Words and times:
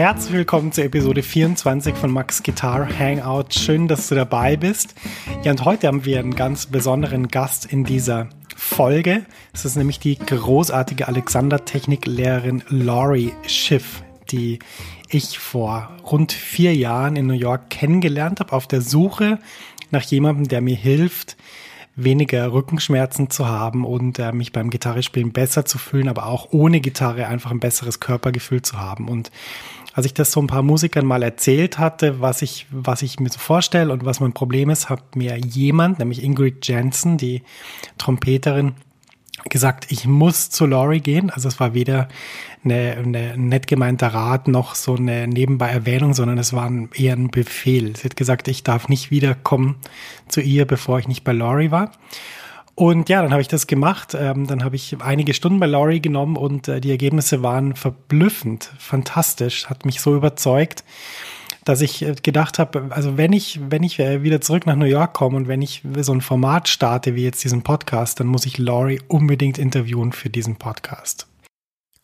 herzlich 0.00 0.32
willkommen 0.32 0.72
zur 0.72 0.84
Episode 0.84 1.22
24 1.22 1.94
von 1.94 2.10
Max 2.10 2.42
Guitar 2.42 2.88
Hangout. 2.98 3.48
Schön, 3.50 3.86
dass 3.86 4.08
du 4.08 4.14
dabei 4.14 4.56
bist. 4.56 4.94
Ja, 5.42 5.50
und 5.50 5.66
heute 5.66 5.88
haben 5.88 6.06
wir 6.06 6.20
einen 6.20 6.34
ganz 6.34 6.64
besonderen 6.64 7.28
Gast 7.28 7.66
in 7.66 7.84
dieser 7.84 8.30
Folge. 8.56 9.26
Es 9.52 9.66
ist 9.66 9.76
nämlich 9.76 9.98
die 9.98 10.16
großartige 10.16 11.06
Alexander-Techniklehrerin 11.06 12.62
Laurie 12.70 13.34
Schiff, 13.46 14.02
die 14.30 14.60
ich 15.10 15.38
vor 15.38 15.90
rund 16.10 16.32
vier 16.32 16.74
Jahren 16.74 17.16
in 17.16 17.26
New 17.26 17.34
York 17.34 17.68
kennengelernt 17.68 18.40
habe, 18.40 18.54
auf 18.54 18.66
der 18.66 18.80
Suche 18.80 19.38
nach 19.90 20.04
jemandem, 20.04 20.48
der 20.48 20.62
mir 20.62 20.76
hilft, 20.76 21.36
weniger 21.96 22.52
Rückenschmerzen 22.52 23.30
zu 23.30 23.48
haben 23.48 23.84
und 23.84 24.18
äh, 24.18 24.32
mich 24.32 24.52
beim 24.52 24.70
Gitarrespielen 24.70 25.32
besser 25.32 25.64
zu 25.64 25.78
fühlen, 25.78 26.08
aber 26.08 26.26
auch 26.26 26.48
ohne 26.52 26.80
Gitarre 26.80 27.26
einfach 27.26 27.50
ein 27.50 27.60
besseres 27.60 28.00
Körpergefühl 28.00 28.62
zu 28.62 28.78
haben. 28.78 29.08
Und 29.08 29.30
als 30.00 30.06
ich 30.06 30.14
das 30.14 30.32
so 30.32 30.40
ein 30.40 30.46
paar 30.46 30.62
Musikern 30.62 31.04
mal 31.04 31.22
erzählt 31.22 31.78
hatte, 31.78 32.22
was 32.22 32.40
ich, 32.40 32.66
was 32.70 33.02
ich 33.02 33.20
mir 33.20 33.28
so 33.28 33.38
vorstelle 33.38 33.92
und 33.92 34.02
was 34.06 34.18
mein 34.18 34.32
Problem 34.32 34.70
ist, 34.70 34.88
hat 34.88 35.14
mir 35.14 35.36
jemand, 35.36 35.98
nämlich 35.98 36.24
Ingrid 36.24 36.66
Jensen, 36.66 37.18
die 37.18 37.42
Trompeterin, 37.98 38.72
gesagt, 39.50 39.92
ich 39.92 40.06
muss 40.06 40.48
zu 40.48 40.64
Laurie 40.64 41.00
gehen. 41.00 41.28
Also 41.28 41.48
es 41.48 41.60
war 41.60 41.74
weder 41.74 42.08
eine, 42.64 42.96
eine 42.96 43.36
nett 43.36 43.66
gemeinter 43.66 44.08
Rat 44.08 44.48
noch 44.48 44.74
so 44.74 44.94
eine 44.94 45.28
nebenbei 45.28 45.68
Erwähnung, 45.68 46.14
sondern 46.14 46.38
es 46.38 46.54
war 46.54 46.72
eher 46.94 47.14
ein 47.14 47.30
Befehl. 47.30 47.94
Sie 47.94 48.04
hat 48.04 48.16
gesagt, 48.16 48.48
ich 48.48 48.64
darf 48.64 48.88
nicht 48.88 49.10
wiederkommen 49.10 49.76
zu 50.28 50.40
ihr, 50.40 50.64
bevor 50.64 50.98
ich 50.98 51.08
nicht 51.08 51.24
bei 51.24 51.32
Laurie 51.32 51.70
war. 51.70 51.92
Und 52.80 53.10
ja, 53.10 53.20
dann 53.20 53.30
habe 53.30 53.42
ich 53.42 53.48
das 53.48 53.66
gemacht. 53.66 54.16
Ähm, 54.18 54.46
dann 54.46 54.64
habe 54.64 54.74
ich 54.74 54.96
einige 55.02 55.34
Stunden 55.34 55.60
bei 55.60 55.66
Laurie 55.66 56.00
genommen 56.00 56.38
und 56.38 56.66
äh, 56.66 56.80
die 56.80 56.90
Ergebnisse 56.90 57.42
waren 57.42 57.76
verblüffend, 57.76 58.72
fantastisch, 58.78 59.68
hat 59.68 59.84
mich 59.84 60.00
so 60.00 60.16
überzeugt 60.16 60.82
dass 61.66 61.82
ich 61.82 62.00
äh, 62.00 62.14
gedacht 62.22 62.58
habe, 62.58 62.86
also 62.88 63.18
wenn 63.18 63.34
ich, 63.34 63.60
wenn 63.68 63.82
ich 63.82 63.98
äh, 63.98 64.22
wieder 64.22 64.40
zurück 64.40 64.64
nach 64.64 64.76
New 64.76 64.86
York 64.86 65.12
komme 65.12 65.36
und 65.36 65.46
wenn 65.46 65.60
ich 65.60 65.82
so 66.00 66.12
ein 66.12 66.22
Format 66.22 66.68
starte 66.68 67.14
wie 67.14 67.22
jetzt 67.22 67.44
diesen 67.44 67.62
Podcast, 67.62 68.18
dann 68.18 68.28
muss 68.28 68.46
ich 68.46 68.56
Laurie 68.56 69.02
unbedingt 69.08 69.58
interviewen 69.58 70.12
für 70.12 70.30
diesen 70.30 70.56
Podcast. 70.56 71.29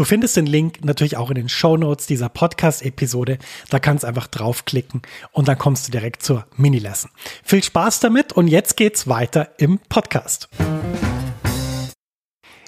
Du 0.00 0.06
findest 0.06 0.34
den 0.38 0.46
Link 0.46 0.82
natürlich 0.82 1.18
auch 1.18 1.28
in 1.28 1.34
den 1.34 1.50
Show 1.50 1.76
Notes 1.76 2.06
dieser 2.06 2.30
Podcast-Episode. 2.30 3.36
Da 3.68 3.78
kannst 3.78 4.02
du 4.02 4.08
einfach 4.08 4.28
draufklicken 4.28 5.02
und 5.32 5.46
dann 5.46 5.58
kommst 5.58 5.86
du 5.86 5.92
direkt 5.92 6.22
zur 6.22 6.46
Mini-Lesson. 6.56 7.10
Viel 7.44 7.62
Spaß 7.62 8.00
damit 8.00 8.32
und 8.32 8.48
jetzt 8.48 8.78
geht's 8.78 9.08
weiter 9.08 9.50
im 9.58 9.78
Podcast. 9.90 10.48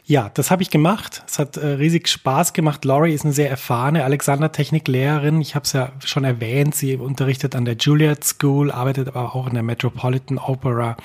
Ja, 0.04 0.31
das 0.34 0.50
habe 0.50 0.62
ich 0.62 0.69
gemacht. 0.69 1.22
Es 1.26 1.38
hat 1.38 1.56
äh, 1.56 1.66
riesig 1.69 2.09
Spaß 2.09 2.53
gemacht. 2.53 2.84
Laurie 2.84 3.15
ist 3.15 3.25
eine 3.25 3.32
sehr 3.32 3.49
erfahrene 3.49 4.04
Alexander-Technik-Lehrerin. 4.04 5.41
Ich 5.41 5.54
habe 5.54 5.64
es 5.64 5.72
ja 5.72 5.93
schon 6.04 6.25
erwähnt. 6.25 6.75
Sie 6.75 6.97
unterrichtet 6.97 7.56
an 7.56 7.64
der 7.64 7.76
Juilliard 7.76 8.22
School, 8.22 8.70
arbeitet 8.70 9.09
aber 9.09 9.34
auch 9.34 9.47
in 9.47 9.54
der 9.54 9.62
Metropolitan 9.62 10.37
Opera 10.37 10.99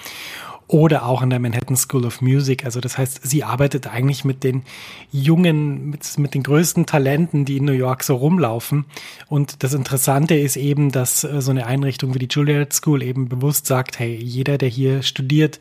oder 0.67 1.05
auch 1.05 1.21
an 1.21 1.29
der 1.29 1.39
Manhattan 1.39 1.77
School 1.77 2.05
of 2.05 2.21
Music. 2.21 2.65
Also 2.65 2.81
das 2.81 2.97
heißt, 2.97 3.21
sie 3.23 3.43
arbeitet 3.43 3.87
eigentlich 3.87 4.25
mit 4.25 4.43
den 4.43 4.63
jungen, 5.11 5.89
mit, 5.89 6.17
mit, 6.17 6.33
den 6.33 6.43
größten 6.43 6.85
Talenten, 6.85 7.45
die 7.45 7.57
in 7.57 7.65
New 7.65 7.71
York 7.71 8.03
so 8.03 8.15
rumlaufen. 8.15 8.85
Und 9.27 9.63
das 9.63 9.73
Interessante 9.73 10.35
ist 10.35 10.57
eben, 10.57 10.91
dass 10.91 11.23
äh, 11.23 11.41
so 11.41 11.51
eine 11.51 11.65
Einrichtung 11.65 12.13
wie 12.13 12.19
die 12.19 12.27
Juilliard 12.29 12.73
School 12.73 13.01
eben 13.01 13.29
bewusst 13.29 13.65
sagt, 13.65 13.99
hey, 13.99 14.15
jeder, 14.15 14.57
der 14.57 14.69
hier 14.69 15.03
studiert, 15.03 15.59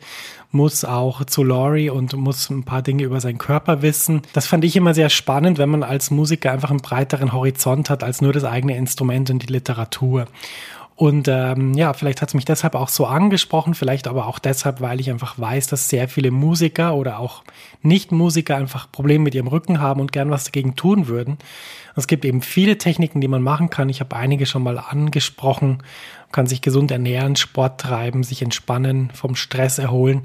muss 0.51 0.85
auch 0.85 1.23
zu 1.25 1.43
Laurie 1.43 1.89
und 1.89 2.13
muss 2.13 2.49
ein 2.49 2.63
paar 2.63 2.81
Dinge 2.81 3.03
über 3.03 3.19
seinen 3.21 3.37
Körper 3.37 3.81
wissen. 3.81 4.21
Das 4.33 4.47
fand 4.47 4.63
ich 4.65 4.75
immer 4.75 4.93
sehr 4.93 5.09
spannend, 5.09 5.57
wenn 5.57 5.69
man 5.69 5.83
als 5.83 6.09
Musiker 6.09 6.51
einfach 6.51 6.69
einen 6.69 6.81
breiteren 6.81 7.33
Horizont 7.33 7.89
hat 7.89 8.03
als 8.03 8.21
nur 8.21 8.33
das 8.33 8.43
eigene 8.43 8.75
Instrument 8.77 9.29
und 9.29 9.43
die 9.47 9.51
Literatur. 9.51 10.27
Und 10.97 11.27
ähm, 11.27 11.75
ja, 11.75 11.93
vielleicht 11.93 12.23
hat 12.23 12.29
es 12.29 12.33
mich 12.33 12.45
deshalb 12.45 12.73
auch 12.73 12.89
so 12.89 13.05
angesprochen, 13.05 13.75
vielleicht 13.75 14.07
aber 14.07 14.25
auch 14.25 14.39
deshalb, 14.39 14.81
weil 14.81 14.99
ich 14.99 15.11
einfach 15.11 15.37
weiß, 15.37 15.67
dass 15.67 15.89
sehr 15.89 16.09
viele 16.09 16.31
Musiker 16.31 16.95
oder 16.95 17.19
auch 17.19 17.43
Nicht-Musiker 17.83 18.57
einfach 18.57 18.91
Probleme 18.91 19.25
mit 19.25 19.35
ihrem 19.35 19.47
Rücken 19.47 19.79
haben 19.79 20.01
und 20.01 20.11
gern 20.11 20.31
was 20.31 20.45
dagegen 20.45 20.75
tun 20.75 21.07
würden. 21.07 21.37
Es 21.95 22.07
gibt 22.07 22.25
eben 22.25 22.41
viele 22.41 22.79
Techniken, 22.79 23.21
die 23.21 23.27
man 23.27 23.43
machen 23.43 23.69
kann. 23.69 23.89
Ich 23.89 23.99
habe 23.99 24.15
einige 24.15 24.47
schon 24.47 24.63
mal 24.63 24.79
angesprochen. 24.79 25.77
Man 25.77 26.31
kann 26.31 26.47
sich 26.47 26.63
gesund 26.63 26.89
ernähren, 26.89 27.35
Sport 27.35 27.79
treiben, 27.79 28.23
sich 28.23 28.41
entspannen, 28.41 29.11
vom 29.13 29.35
Stress 29.35 29.77
erholen. 29.77 30.23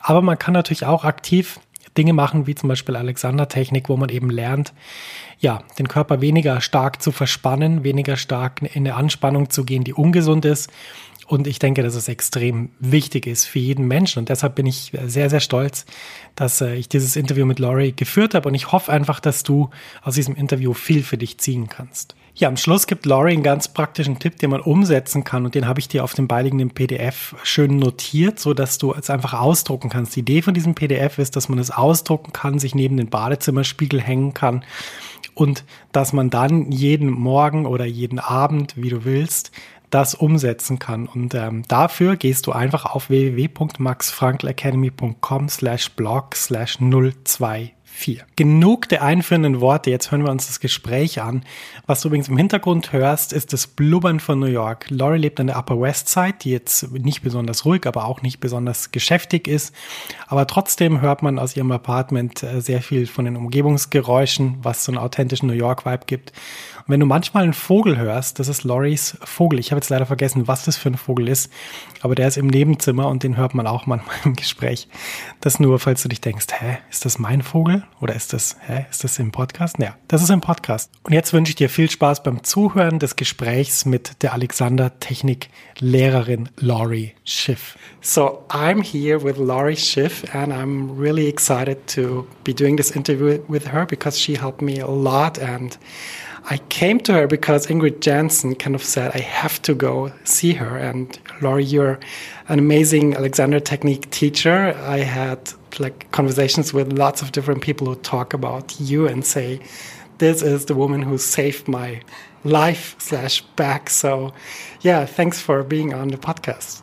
Aber 0.00 0.22
man 0.22 0.38
kann 0.38 0.54
natürlich 0.54 0.86
auch 0.86 1.04
aktiv 1.04 1.60
Dinge 1.96 2.12
machen, 2.12 2.46
wie 2.46 2.54
zum 2.54 2.68
Beispiel 2.68 2.96
Alexander-Technik, 2.96 3.88
wo 3.88 3.96
man 3.96 4.08
eben 4.08 4.30
lernt, 4.30 4.72
ja, 5.38 5.62
den 5.78 5.88
Körper 5.88 6.20
weniger 6.20 6.60
stark 6.60 7.02
zu 7.02 7.12
verspannen, 7.12 7.84
weniger 7.84 8.16
stark 8.16 8.62
in 8.62 8.68
eine 8.74 8.94
Anspannung 8.94 9.50
zu 9.50 9.64
gehen, 9.64 9.84
die 9.84 9.94
ungesund 9.94 10.44
ist. 10.44 10.70
Und 11.26 11.46
ich 11.46 11.58
denke, 11.58 11.82
dass 11.82 11.94
es 11.94 12.08
extrem 12.08 12.70
wichtig 12.80 13.26
ist 13.26 13.46
für 13.46 13.58
jeden 13.58 13.88
Menschen. 13.88 14.20
Und 14.20 14.28
deshalb 14.28 14.54
bin 14.56 14.66
ich 14.66 14.92
sehr, 15.06 15.30
sehr 15.30 15.40
stolz, 15.40 15.86
dass 16.36 16.60
äh, 16.60 16.74
ich 16.74 16.88
dieses 16.88 17.16
Interview 17.16 17.46
mit 17.46 17.58
Laurie 17.58 17.92
geführt 17.92 18.34
habe. 18.34 18.48
Und 18.48 18.54
ich 18.54 18.72
hoffe 18.72 18.92
einfach, 18.92 19.20
dass 19.20 19.42
du 19.42 19.70
aus 20.02 20.16
diesem 20.16 20.34
Interview 20.34 20.74
viel 20.74 21.02
für 21.02 21.16
dich 21.16 21.38
ziehen 21.38 21.68
kannst. 21.68 22.14
Ja, 22.36 22.48
am 22.48 22.56
Schluss 22.56 22.88
gibt 22.88 23.06
Laurie 23.06 23.32
einen 23.32 23.44
ganz 23.44 23.68
praktischen 23.68 24.18
Tipp, 24.18 24.38
den 24.38 24.50
man 24.50 24.60
umsetzen 24.60 25.22
kann 25.22 25.44
und 25.44 25.54
den 25.54 25.68
habe 25.68 25.78
ich 25.78 25.86
dir 25.86 26.02
auf 26.02 26.14
dem 26.14 26.26
beiliegenden 26.26 26.70
PDF 26.70 27.36
schön 27.44 27.76
notiert, 27.76 28.40
so 28.40 28.54
dass 28.54 28.78
du 28.78 28.92
es 28.92 29.08
einfach 29.08 29.34
ausdrucken 29.34 29.88
kannst. 29.88 30.16
Die 30.16 30.20
Idee 30.20 30.42
von 30.42 30.52
diesem 30.52 30.74
PDF 30.74 31.18
ist, 31.18 31.36
dass 31.36 31.48
man 31.48 31.60
es 31.60 31.70
ausdrucken 31.70 32.32
kann, 32.32 32.58
sich 32.58 32.74
neben 32.74 32.96
den 32.96 33.08
Badezimmerspiegel 33.08 34.00
hängen 34.00 34.34
kann 34.34 34.64
und 35.34 35.62
dass 35.92 36.12
man 36.12 36.28
dann 36.28 36.72
jeden 36.72 37.08
Morgen 37.08 37.66
oder 37.66 37.84
jeden 37.84 38.18
Abend, 38.18 38.76
wie 38.76 38.90
du 38.90 39.04
willst, 39.04 39.52
das 39.90 40.16
umsetzen 40.16 40.80
kann. 40.80 41.06
Und 41.06 41.34
ähm, 41.34 41.62
dafür 41.68 42.16
gehst 42.16 42.48
du 42.48 42.52
einfach 42.52 42.84
auf 42.84 43.10
www.maxfrankelacademy.com 43.10 45.48
slash 45.48 45.92
blog 45.92 46.34
slash 46.34 46.80
024. 47.94 48.24
Genug 48.36 48.88
der 48.88 49.02
einführenden 49.02 49.60
Worte, 49.60 49.90
jetzt 49.90 50.10
hören 50.10 50.24
wir 50.24 50.30
uns 50.30 50.48
das 50.48 50.58
Gespräch 50.58 51.22
an. 51.22 51.44
Was 51.86 52.00
du 52.00 52.08
übrigens 52.08 52.28
im 52.28 52.36
Hintergrund 52.36 52.92
hörst, 52.92 53.32
ist 53.32 53.52
das 53.52 53.66
Blubbern 53.66 54.20
von 54.20 54.40
New 54.40 54.46
York. 54.46 54.86
Laurie 54.90 55.18
lebt 55.18 55.38
an 55.38 55.46
der 55.46 55.56
Upper 55.56 55.80
West 55.80 56.08
Side, 56.08 56.34
die 56.42 56.50
jetzt 56.50 56.92
nicht 56.92 57.22
besonders 57.22 57.64
ruhig, 57.64 57.86
aber 57.86 58.04
auch 58.04 58.22
nicht 58.22 58.40
besonders 58.40 58.90
geschäftig 58.90 59.46
ist. 59.46 59.74
Aber 60.26 60.46
trotzdem 60.46 61.00
hört 61.00 61.22
man 61.22 61.38
aus 61.38 61.56
ihrem 61.56 61.70
Apartment 61.70 62.42
äh, 62.42 62.60
sehr 62.60 62.82
viel 62.82 63.06
von 63.06 63.24
den 63.24 63.36
Umgebungsgeräuschen, 63.36 64.58
was 64.62 64.84
so 64.84 64.92
einen 64.92 64.98
authentischen 64.98 65.48
New 65.48 65.54
York-Vibe 65.54 66.04
gibt. 66.06 66.32
wenn 66.86 67.00
du 67.00 67.06
manchmal 67.06 67.44
einen 67.44 67.54
Vogel 67.54 67.96
hörst, 67.96 68.38
das 68.38 68.48
ist 68.48 68.64
Loris 68.64 69.16
Vogel. 69.22 69.58
Ich 69.58 69.70
habe 69.70 69.78
jetzt 69.78 69.88
leider 69.88 70.04
vergessen, 70.04 70.48
was 70.48 70.64
das 70.64 70.76
für 70.76 70.90
ein 70.90 70.96
Vogel 70.96 71.28
ist, 71.28 71.50
aber 72.02 72.14
der 72.14 72.28
ist 72.28 72.36
im 72.36 72.48
Nebenzimmer 72.48 73.08
und 73.08 73.22
den 73.22 73.36
hört 73.36 73.54
man 73.54 73.66
auch 73.66 73.86
manchmal 73.86 74.16
im 74.24 74.34
Gespräch. 74.34 74.88
Das 75.40 75.60
nur, 75.60 75.78
falls 75.78 76.02
du 76.02 76.08
dich 76.08 76.20
denkst, 76.20 76.46
hä, 76.58 76.78
ist 76.90 77.04
das 77.04 77.18
mein 77.18 77.42
Vogel 77.42 77.83
oder 78.00 78.14
ist 78.14 78.32
das, 78.32 78.56
hä, 78.66 78.86
ist 78.90 79.04
das 79.04 79.18
im 79.18 79.32
Podcast? 79.32 79.76
Ja, 79.78 79.96
das 80.08 80.22
ist 80.22 80.30
im 80.30 80.40
Podcast. 80.40 80.90
Und 81.02 81.12
jetzt 81.12 81.32
wünsche 81.32 81.50
ich 81.50 81.56
dir 81.56 81.68
viel 81.68 81.90
Spaß 81.90 82.22
beim 82.22 82.42
Zuhören 82.42 82.98
des 82.98 83.16
Gesprächs 83.16 83.84
mit 83.84 84.22
der 84.22 84.32
Alexander 84.32 84.98
Technik 85.00 85.48
Lehrerin 85.78 86.48
Lori 86.58 87.14
Schiff. 87.24 87.76
So, 88.00 88.44
I'm 88.50 88.82
here 88.82 89.22
with 89.22 89.36
Lori 89.38 89.76
Schiff 89.76 90.24
and 90.34 90.52
I'm 90.52 90.98
really 90.98 91.28
excited 91.28 91.86
to 91.94 92.26
be 92.44 92.54
doing 92.54 92.76
this 92.76 92.90
interview 92.90 93.40
with 93.48 93.72
her 93.72 93.86
because 93.86 94.18
she 94.18 94.38
helped 94.38 94.62
me 94.62 94.80
a 94.80 94.86
lot 94.86 95.38
and 95.38 95.78
I 96.50 96.58
came 96.68 97.00
to 97.00 97.12
her 97.14 97.26
because 97.26 97.66
Ingrid 97.68 98.00
Jansen 98.00 98.54
kind 98.54 98.74
of 98.74 98.84
said, 98.84 99.12
I 99.14 99.20
have 99.20 99.62
to 99.62 99.74
go 99.74 100.12
see 100.24 100.52
her. 100.52 100.76
And 100.76 101.18
Laurie, 101.40 101.64
you're 101.64 101.98
an 102.48 102.58
amazing 102.58 103.14
Alexander 103.14 103.60
Technique 103.60 104.10
teacher. 104.10 104.76
I 104.86 104.98
had 104.98 105.54
like 105.80 106.10
conversations 106.12 106.72
with 106.72 106.92
lots 106.92 107.22
of 107.22 107.32
different 107.32 107.62
people 107.62 107.86
who 107.86 107.96
talk 107.96 108.34
about 108.34 108.78
you 108.80 109.06
and 109.06 109.24
say, 109.24 109.60
this 110.18 110.42
is 110.42 110.66
the 110.66 110.74
woman 110.74 111.02
who 111.02 111.18
saved 111.18 111.68
my 111.68 112.00
life 112.44 112.96
slash 112.98 113.42
back. 113.56 113.90
So 113.90 114.32
yeah, 114.80 115.06
thanks 115.06 115.40
for 115.40 115.62
being 115.62 115.92
on 115.94 116.08
the 116.08 116.16
podcast. 116.16 116.82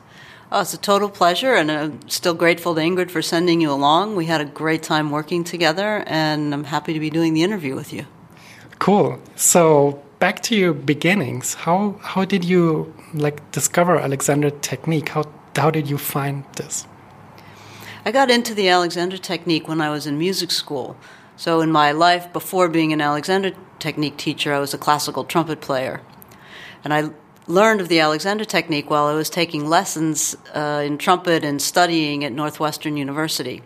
Oh, 0.53 0.59
it's 0.59 0.73
a 0.73 0.77
total 0.77 1.07
pleasure, 1.07 1.53
and 1.53 1.71
I'm 1.71 2.09
still 2.09 2.33
grateful 2.33 2.75
to 2.75 2.81
Ingrid 2.81 3.09
for 3.09 3.21
sending 3.21 3.61
you 3.61 3.71
along. 3.71 4.17
We 4.17 4.25
had 4.25 4.41
a 4.41 4.45
great 4.45 4.83
time 4.83 5.09
working 5.09 5.45
together, 5.45 6.03
and 6.07 6.53
I'm 6.53 6.65
happy 6.65 6.91
to 6.93 6.99
be 6.99 7.09
doing 7.09 7.33
the 7.33 7.41
interview 7.41 7.73
with 7.73 7.93
you. 7.93 8.05
Cool. 8.77 9.17
So 9.37 10.03
back 10.19 10.41
to 10.43 10.55
your 10.55 10.73
beginnings. 10.73 11.53
How 11.53 11.95
how 12.01 12.25
did 12.25 12.43
you 12.43 12.93
like 13.13 13.39
discover 13.51 13.97
Alexander 13.97 14.49
technique? 14.49 15.09
How 15.09 15.23
how 15.55 15.71
did 15.71 15.89
you 15.89 15.97
find 15.97 16.43
this? 16.57 16.85
I 18.03 18.11
got 18.11 18.31
into 18.31 18.53
the 18.53 18.69
Alexander 18.69 19.17
technique 19.17 19.67
when 19.67 19.81
I 19.81 19.89
was 19.89 20.07
in 20.07 20.17
music 20.17 20.51
school. 20.51 20.97
So 21.35 21.61
in 21.61 21.71
my 21.71 21.91
life 21.91 22.31
before 22.33 22.69
being 22.69 22.93
an 22.93 23.01
Alexander 23.01 23.51
technique 23.79 24.17
teacher, 24.17 24.53
I 24.53 24.59
was 24.59 24.73
a 24.73 24.77
classical 24.77 25.23
trumpet 25.23 25.61
player. 25.61 26.01
And 26.83 26.93
I 26.93 27.09
learned 27.47 27.81
of 27.81 27.89
the 27.89 27.99
Alexander 27.99 28.45
technique 28.45 28.89
while 28.89 29.05
I 29.05 29.13
was 29.13 29.29
taking 29.29 29.67
lessons 29.67 30.35
uh, 30.53 30.83
in 30.85 30.97
trumpet 30.97 31.43
and 31.43 31.61
studying 31.61 32.23
at 32.23 32.31
Northwestern 32.31 32.97
University 32.97 33.61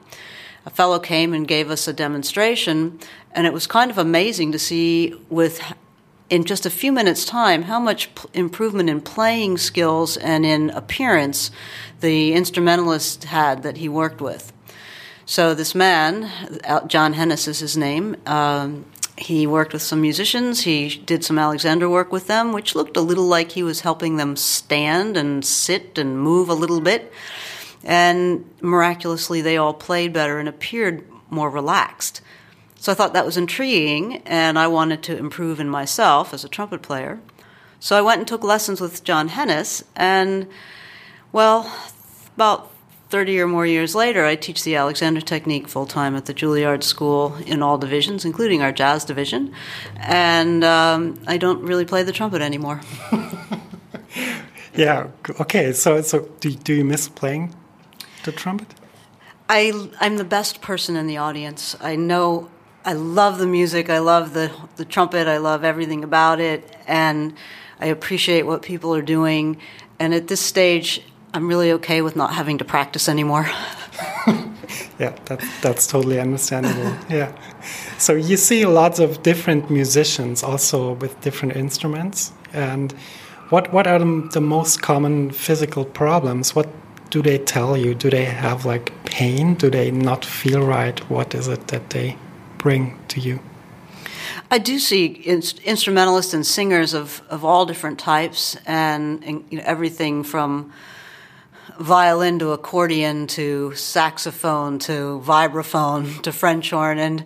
a 0.66 0.70
fellow 0.72 1.00
came 1.00 1.34
and 1.34 1.48
gave 1.48 1.70
us 1.70 1.88
a 1.88 1.94
demonstration, 1.94 3.00
and 3.32 3.46
it 3.46 3.54
was 3.54 3.68
kind 3.68 3.92
of 3.92 3.98
amazing 3.98 4.52
to 4.52 4.60
see 4.60 5.14
with 5.30 5.62
in 6.30 6.44
just 6.44 6.66
a 6.66 6.70
few 6.70 6.92
minutes' 6.92 7.26
time 7.26 7.64
how 7.64 7.80
much 7.80 8.14
p- 8.16 8.28
improvement 8.34 8.90
in 8.90 9.02
playing 9.02 9.58
skills 9.58 10.18
and 10.18 10.46
in 10.46 10.70
appearance 10.72 11.52
the 12.02 12.34
instrumentalist 12.34 13.26
had 13.26 13.64
that 13.64 13.78
he 13.78 13.88
worked 13.88 14.22
with. 14.22 14.52
So 15.26 15.54
this 15.56 15.74
man, 15.74 16.32
John 16.88 17.16
Hennis 17.16 17.48
is 17.48 17.60
his 17.60 17.76
name. 17.76 18.16
Um, 18.26 18.86
he 19.18 19.48
worked 19.48 19.74
with 19.74 19.82
some 19.82 20.02
musicians. 20.02 20.62
He 20.62 20.90
did 20.90 21.24
some 21.24 21.40
Alexander 21.40 21.90
work 21.90 22.12
with 22.12 22.28
them, 22.28 22.52
which 22.52 22.76
looked 22.76 22.98
a 22.98 23.02
little 23.02 23.26
like 23.26 23.54
he 23.54 23.64
was 23.64 23.82
helping 23.82 24.18
them 24.18 24.36
stand 24.36 25.16
and 25.18 25.44
sit 25.44 25.98
and 25.98 26.20
move 26.20 26.50
a 26.50 26.54
little 26.54 26.82
bit. 26.82 27.12
And 27.84 28.46
miraculously, 28.62 29.42
they 29.42 29.58
all 29.58 29.74
played 29.74 30.12
better 30.12 30.38
and 30.38 30.50
appeared 30.50 31.06
more 31.30 31.50
relaxed. 31.50 32.22
So 32.86 32.92
I 32.92 32.96
thought 32.96 33.14
that 33.14 33.26
was 33.26 33.36
intriguing, 33.36 34.22
and 34.28 34.60
I 34.60 34.68
wanted 34.68 35.02
to 35.06 35.18
improve 35.18 35.60
in 35.60 35.68
myself 35.68 36.36
as 36.36 36.44
a 36.44 36.48
trumpet 36.48 36.84
player. 36.84 37.20
So 37.80 37.98
I 37.98 38.02
went 38.02 38.20
and 38.20 38.28
took 38.28 38.44
lessons 38.44 38.80
with 38.80 39.04
John 39.04 39.30
Hennis, 39.30 39.82
and 39.96 40.46
well, 41.32 41.62
about 42.36 42.72
30 43.10 43.40
or 43.40 43.48
more 43.48 43.66
years 43.66 43.96
later, 43.96 44.24
I 44.24 44.36
teach 44.36 44.64
the 44.64 44.76
Alexander 44.76 45.20
Technique 45.20 45.68
full 45.68 45.88
time 45.88 46.16
at 46.16 46.26
the 46.26 46.34
Juilliard 46.36 46.84
School 46.84 47.36
in 47.48 47.64
all 47.64 47.80
divisions, 47.80 48.24
including 48.24 48.62
our 48.62 48.72
jazz 48.72 49.04
division. 49.04 49.52
And 49.96 50.64
um, 50.64 51.20
I 51.26 51.38
don't 51.38 51.64
really 51.64 51.86
play 51.86 52.04
the 52.04 52.12
trumpet 52.12 52.44
anymore. 52.44 52.82
yeah. 54.76 55.08
Okay. 55.40 55.74
So, 55.74 56.04
so 56.04 56.30
do, 56.40 56.52
do 56.52 56.76
you 56.76 56.86
miss 56.86 57.10
playing 57.10 57.56
the 58.26 58.32
trumpet? 58.32 58.76
I 59.50 59.90
I'm 60.00 60.18
the 60.18 60.24
best 60.24 60.62
person 60.62 60.96
in 60.96 61.08
the 61.08 61.18
audience. 61.18 61.76
I 61.82 61.96
know 61.96 62.52
I 62.86 62.94
love 62.94 63.40
the 63.40 63.48
music. 63.48 63.90
I 63.90 64.00
love 64.00 64.34
the 64.34 64.52
the 64.76 64.86
trumpet. 64.86 65.28
I 65.28 65.38
love 65.38 65.64
everything 65.64 66.04
about 66.04 66.40
it, 66.40 66.76
and 66.88 67.34
I 67.80 67.88
appreciate 67.88 68.46
what 68.46 68.62
people 68.62 68.94
are 68.94 69.02
doing. 69.02 69.58
And 70.00 70.14
at 70.14 70.28
this 70.28 70.42
stage, 70.42 71.02
I'm 71.34 71.48
really 71.48 71.72
okay 71.74 72.02
with 72.02 72.16
not 72.16 72.34
having 72.34 72.58
to 72.60 72.66
practice 72.66 73.10
anymore. 73.10 73.44
yeah, 75.00 75.16
that, 75.26 75.44
that's 75.62 75.88
totally 75.88 76.20
understandable. 76.20 76.96
yeah. 77.10 77.36
So 77.98 78.14
you 78.14 78.38
see 78.38 78.66
lots 78.66 79.00
of 79.00 79.22
different 79.24 79.70
musicians 79.70 80.44
also 80.44 80.94
with 80.94 81.20
different 81.22 81.56
instruments. 81.56 82.32
And 82.54 82.94
what, 83.50 83.74
what 83.74 83.86
are 83.86 84.00
the, 84.00 84.30
the 84.32 84.42
most 84.42 84.82
common 84.82 85.32
physical 85.32 85.86
problems? 85.86 86.56
What 86.56 86.70
do 87.10 87.22
they 87.22 87.38
tell 87.38 87.76
you? 87.76 87.96
Do 87.96 88.10
they 88.10 88.26
have 88.26 88.66
like 88.66 88.92
pain? 89.06 89.56
Do 89.56 89.70
they 89.70 89.92
not 89.92 90.24
feel 90.24 90.66
right? 90.66 91.00
What 91.10 91.36
is 91.36 91.48
it 91.48 91.68
that 91.68 91.90
they 91.90 92.18
bring 92.66 92.98
to 93.08 93.20
you? 93.20 93.40
I 94.50 94.58
do 94.58 94.80
see 94.80 95.06
in- 95.06 95.44
instrumentalists 95.64 96.34
and 96.34 96.44
singers 96.44 96.96
of, 96.96 97.22
of 97.30 97.46
all 97.46 97.68
different 97.68 98.00
types, 98.00 98.58
and, 98.66 99.24
and 99.24 99.46
you 99.52 99.60
know, 99.60 99.64
everything 99.68 100.24
from 100.24 100.74
violin 101.80 102.40
to 102.40 102.50
accordion 102.54 103.28
to 103.28 103.76
saxophone 103.76 104.80
to 104.80 105.22
vibraphone 105.24 106.20
to 106.24 106.32
French 106.32 106.72
horn, 106.72 106.98
and 106.98 107.24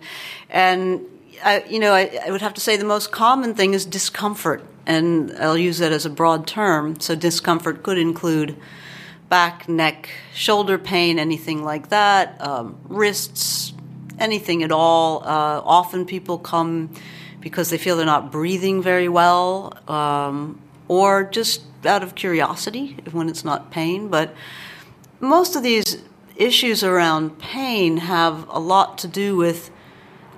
and 0.50 1.00
I, 1.42 1.64
you 1.70 1.78
know 1.78 1.94
I, 1.94 2.20
I 2.26 2.30
would 2.30 2.42
have 2.42 2.52
to 2.54 2.60
say 2.60 2.76
the 2.76 2.84
most 2.84 3.10
common 3.10 3.54
thing 3.54 3.72
is 3.72 3.86
discomfort, 3.86 4.62
and 4.84 5.32
I'll 5.40 5.56
use 5.56 5.78
that 5.78 5.90
as 5.90 6.04
a 6.04 6.10
broad 6.10 6.46
term. 6.46 7.00
So 7.00 7.14
discomfort 7.14 7.82
could 7.82 7.96
include 7.96 8.56
back, 9.30 9.70
neck, 9.70 10.10
shoulder 10.34 10.76
pain, 10.76 11.18
anything 11.18 11.64
like 11.64 11.88
that, 11.88 12.38
um, 12.42 12.76
wrists, 12.84 13.72
anything 14.20 14.62
at 14.62 14.70
all. 14.70 15.22
Uh, 15.24 15.60
often 15.64 16.04
people 16.04 16.38
come 16.38 16.90
because 17.40 17.70
they 17.70 17.78
feel 17.78 17.96
they're 17.96 18.06
not 18.06 18.30
breathing 18.30 18.82
very 18.82 19.08
well, 19.08 19.76
um, 19.88 20.60
or 20.88 21.24
just 21.24 21.62
out 21.86 22.02
of 22.02 22.14
curiosity 22.14 22.96
when 23.12 23.28
it's 23.28 23.44
not 23.44 23.70
pain. 23.70 24.08
But 24.08 24.34
most 25.20 25.56
of 25.56 25.62
these 25.62 26.02
issues 26.36 26.82
around 26.82 27.38
pain 27.38 27.98
have 27.98 28.46
a 28.48 28.58
lot 28.58 28.98
to 28.98 29.08
do 29.08 29.36
with 29.36 29.70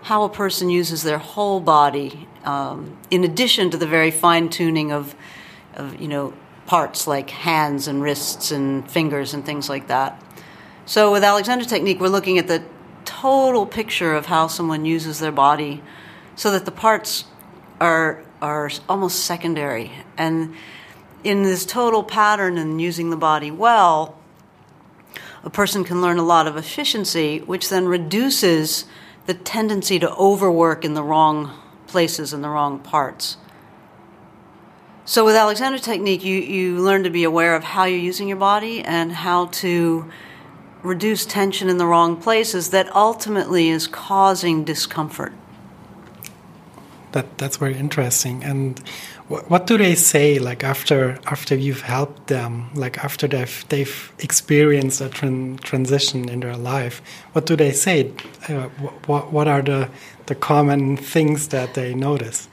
how 0.03 0.25
a 0.25 0.29
person 0.29 0.69
uses 0.69 1.03
their 1.03 1.19
whole 1.19 1.61
body, 1.61 2.29
um, 2.45 2.97
in 3.11 3.23
addition 3.23 3.71
to 3.71 3.77
the 3.77 3.87
very 3.87 4.11
fine 4.11 4.49
tuning 4.49 4.91
of, 4.93 5.15
of 5.75 6.01
you 6.01 6.09
know 6.09 6.33
parts 6.67 7.07
like 7.07 7.31
hands 7.31 7.87
and 7.89 8.03
wrists 8.03 8.51
and 8.51 8.91
fingers 8.91 9.35
and 9.35 9.45
things 9.45 9.69
like 9.69 9.89
that. 9.89 10.21
So 10.87 11.13
with 11.13 11.23
Alexander 11.23 11.65
Technique, 11.65 12.01
we're 12.01 12.09
looking 12.09 12.39
at 12.39 12.49
the 12.49 12.63
total 13.23 13.65
picture 13.65 14.15
of 14.15 14.27
how 14.27 14.49
someone 14.49 14.85
uses 14.85 15.21
their 15.21 15.31
body 15.31 15.81
so 16.35 16.51
that 16.51 16.65
the 16.65 16.73
parts 16.73 17.25
are 17.81 18.21
are 18.41 18.69
almost 18.89 19.25
secondary. 19.25 19.93
And 20.19 20.57
in 21.23 21.45
this 21.45 21.65
total 21.65 22.03
pattern 22.03 22.59
and 22.59 22.81
using 22.81 23.11
the 23.11 23.17
body 23.17 23.53
well, 23.53 24.19
a 25.45 25.51
person 25.51 25.85
can 25.85 26.03
learn 26.03 26.19
a 26.19 26.25
lot 26.25 26.49
of 26.49 26.57
efficiency, 26.57 27.39
which 27.39 27.69
then 27.69 27.87
reduces 27.87 28.87
the 29.27 29.35
tendency 29.35 30.01
to 30.01 30.13
overwork 30.17 30.85
in 30.85 30.95
the 30.95 31.03
wrong 31.05 31.53
places 31.87 32.33
and 32.33 32.43
the 32.43 32.49
wrong 32.49 32.81
parts. 32.81 33.37
So 35.05 35.25
with 35.25 35.37
Alexander 35.37 35.79
Technique, 35.79 36.25
you, 36.25 36.39
you 36.39 36.79
learn 36.79 37.05
to 37.05 37.11
be 37.11 37.23
aware 37.23 37.55
of 37.55 37.63
how 37.63 37.85
you're 37.85 38.01
using 38.01 38.27
your 38.27 38.37
body 38.37 38.83
and 38.83 39.13
how 39.13 39.47
to 39.63 40.11
reduce 40.83 41.25
tension 41.25 41.69
in 41.69 41.79
the 41.79 41.87
wrong 41.87 42.17
places 42.17 42.71
that 42.71 42.95
ultimately 42.95 43.69
is 43.69 43.87
causing 43.87 44.65
discomfort. 44.65 45.33
That 47.13 47.39
that's 47.39 47.59
very 47.59 47.77
interesting. 47.77 48.43
And 48.43 48.79
what, 49.29 49.51
what 49.51 49.67
do 49.67 49.77
they 49.77 49.95
say 49.95 50.39
like 50.39 50.65
after 50.65 51.19
after 51.27 51.55
you've 51.55 51.83
helped 51.83 52.29
them, 52.29 52.71
like 52.75 53.05
after 53.05 53.29
they've 53.29 53.65
they've 53.69 54.13
experienced 54.19 55.01
a 55.01 55.09
tran 55.09 55.61
transition 55.61 56.29
in 56.29 56.41
their 56.41 56.57
life? 56.57 57.03
What 57.33 57.47
do 57.47 57.55
they 57.55 57.73
say? 57.73 58.11
Uh, 58.49 58.69
what 59.07 59.33
what 59.33 59.47
are 59.47 59.63
the 59.63 59.89
the 60.27 60.35
common 60.35 60.97
things 60.97 61.49
that 61.49 61.75
they 61.75 61.95
notice? 61.95 62.49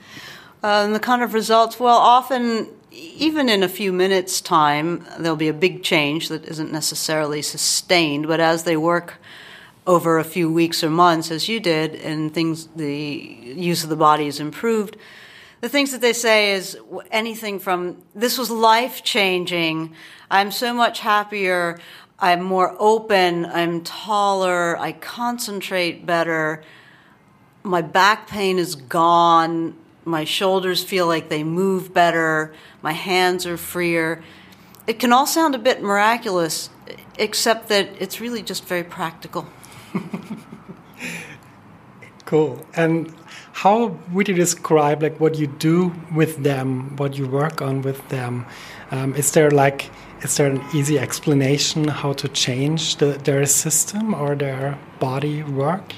Um, 0.62 0.92
the 0.92 1.00
kind 1.00 1.22
of 1.22 1.32
results, 1.32 1.80
well, 1.80 1.96
often, 1.96 2.68
even 2.92 3.48
in 3.48 3.62
a 3.62 3.68
few 3.68 3.92
minutes' 3.92 4.40
time, 4.40 5.06
there'll 5.18 5.36
be 5.36 5.48
a 5.48 5.54
big 5.54 5.82
change 5.82 6.28
that 6.28 6.44
isn't 6.44 6.72
necessarily 6.72 7.42
sustained, 7.42 8.26
but 8.26 8.40
as 8.40 8.64
they 8.64 8.76
work 8.76 9.14
over 9.86 10.18
a 10.18 10.24
few 10.24 10.52
weeks 10.52 10.84
or 10.84 10.90
months, 10.90 11.30
as 11.30 11.48
you 11.48 11.60
did, 11.60 11.94
and 11.96 12.32
things, 12.34 12.68
the 12.76 12.94
use 12.94 13.82
of 13.82 13.90
the 13.90 13.96
body 13.96 14.26
is 14.26 14.40
improved, 14.40 14.96
the 15.60 15.68
things 15.68 15.92
that 15.92 16.00
they 16.00 16.12
say 16.12 16.52
is 16.52 16.78
anything 17.10 17.58
from 17.58 18.02
this 18.14 18.38
was 18.38 18.50
life 18.50 19.02
changing. 19.04 19.94
I'm 20.30 20.50
so 20.50 20.72
much 20.72 21.00
happier. 21.00 21.78
I'm 22.18 22.42
more 22.42 22.74
open. 22.78 23.46
I'm 23.46 23.82
taller. 23.82 24.78
I 24.78 24.92
concentrate 24.92 26.06
better. 26.06 26.62
My 27.62 27.82
back 27.82 28.26
pain 28.26 28.58
is 28.58 28.74
gone. 28.74 29.76
My 30.04 30.24
shoulders 30.24 30.82
feel 30.82 31.06
like 31.06 31.28
they 31.28 31.44
move 31.44 31.92
better. 31.92 32.52
My 32.82 32.92
hands 32.92 33.46
are 33.46 33.56
freer. 33.56 34.22
It 34.86 34.98
can 34.98 35.12
all 35.12 35.26
sound 35.26 35.54
a 35.54 35.58
bit 35.58 35.82
miraculous, 35.82 36.70
except 37.18 37.68
that 37.68 37.88
it's 37.98 38.20
really 38.20 38.42
just 38.42 38.64
very 38.64 38.82
practical. 38.82 39.46
cool. 42.24 42.64
And 42.74 43.14
how 43.52 43.98
would 44.12 44.28
you 44.28 44.34
describe 44.34 45.02
like 45.02 45.20
what 45.20 45.36
you 45.36 45.46
do 45.46 45.92
with 46.14 46.42
them, 46.42 46.96
what 46.96 47.18
you 47.18 47.26
work 47.26 47.60
on 47.60 47.82
with 47.82 48.08
them? 48.08 48.46
Um, 48.90 49.14
is 49.14 49.32
there 49.32 49.50
like 49.50 49.90
is 50.22 50.36
there 50.36 50.48
an 50.48 50.62
easy 50.74 50.98
explanation 50.98 51.88
how 51.88 52.12
to 52.12 52.28
change 52.28 52.96
the, 52.96 53.18
their 53.24 53.46
system 53.46 54.14
or 54.14 54.34
their 54.34 54.78
body 54.98 55.42
work? 55.42 55.94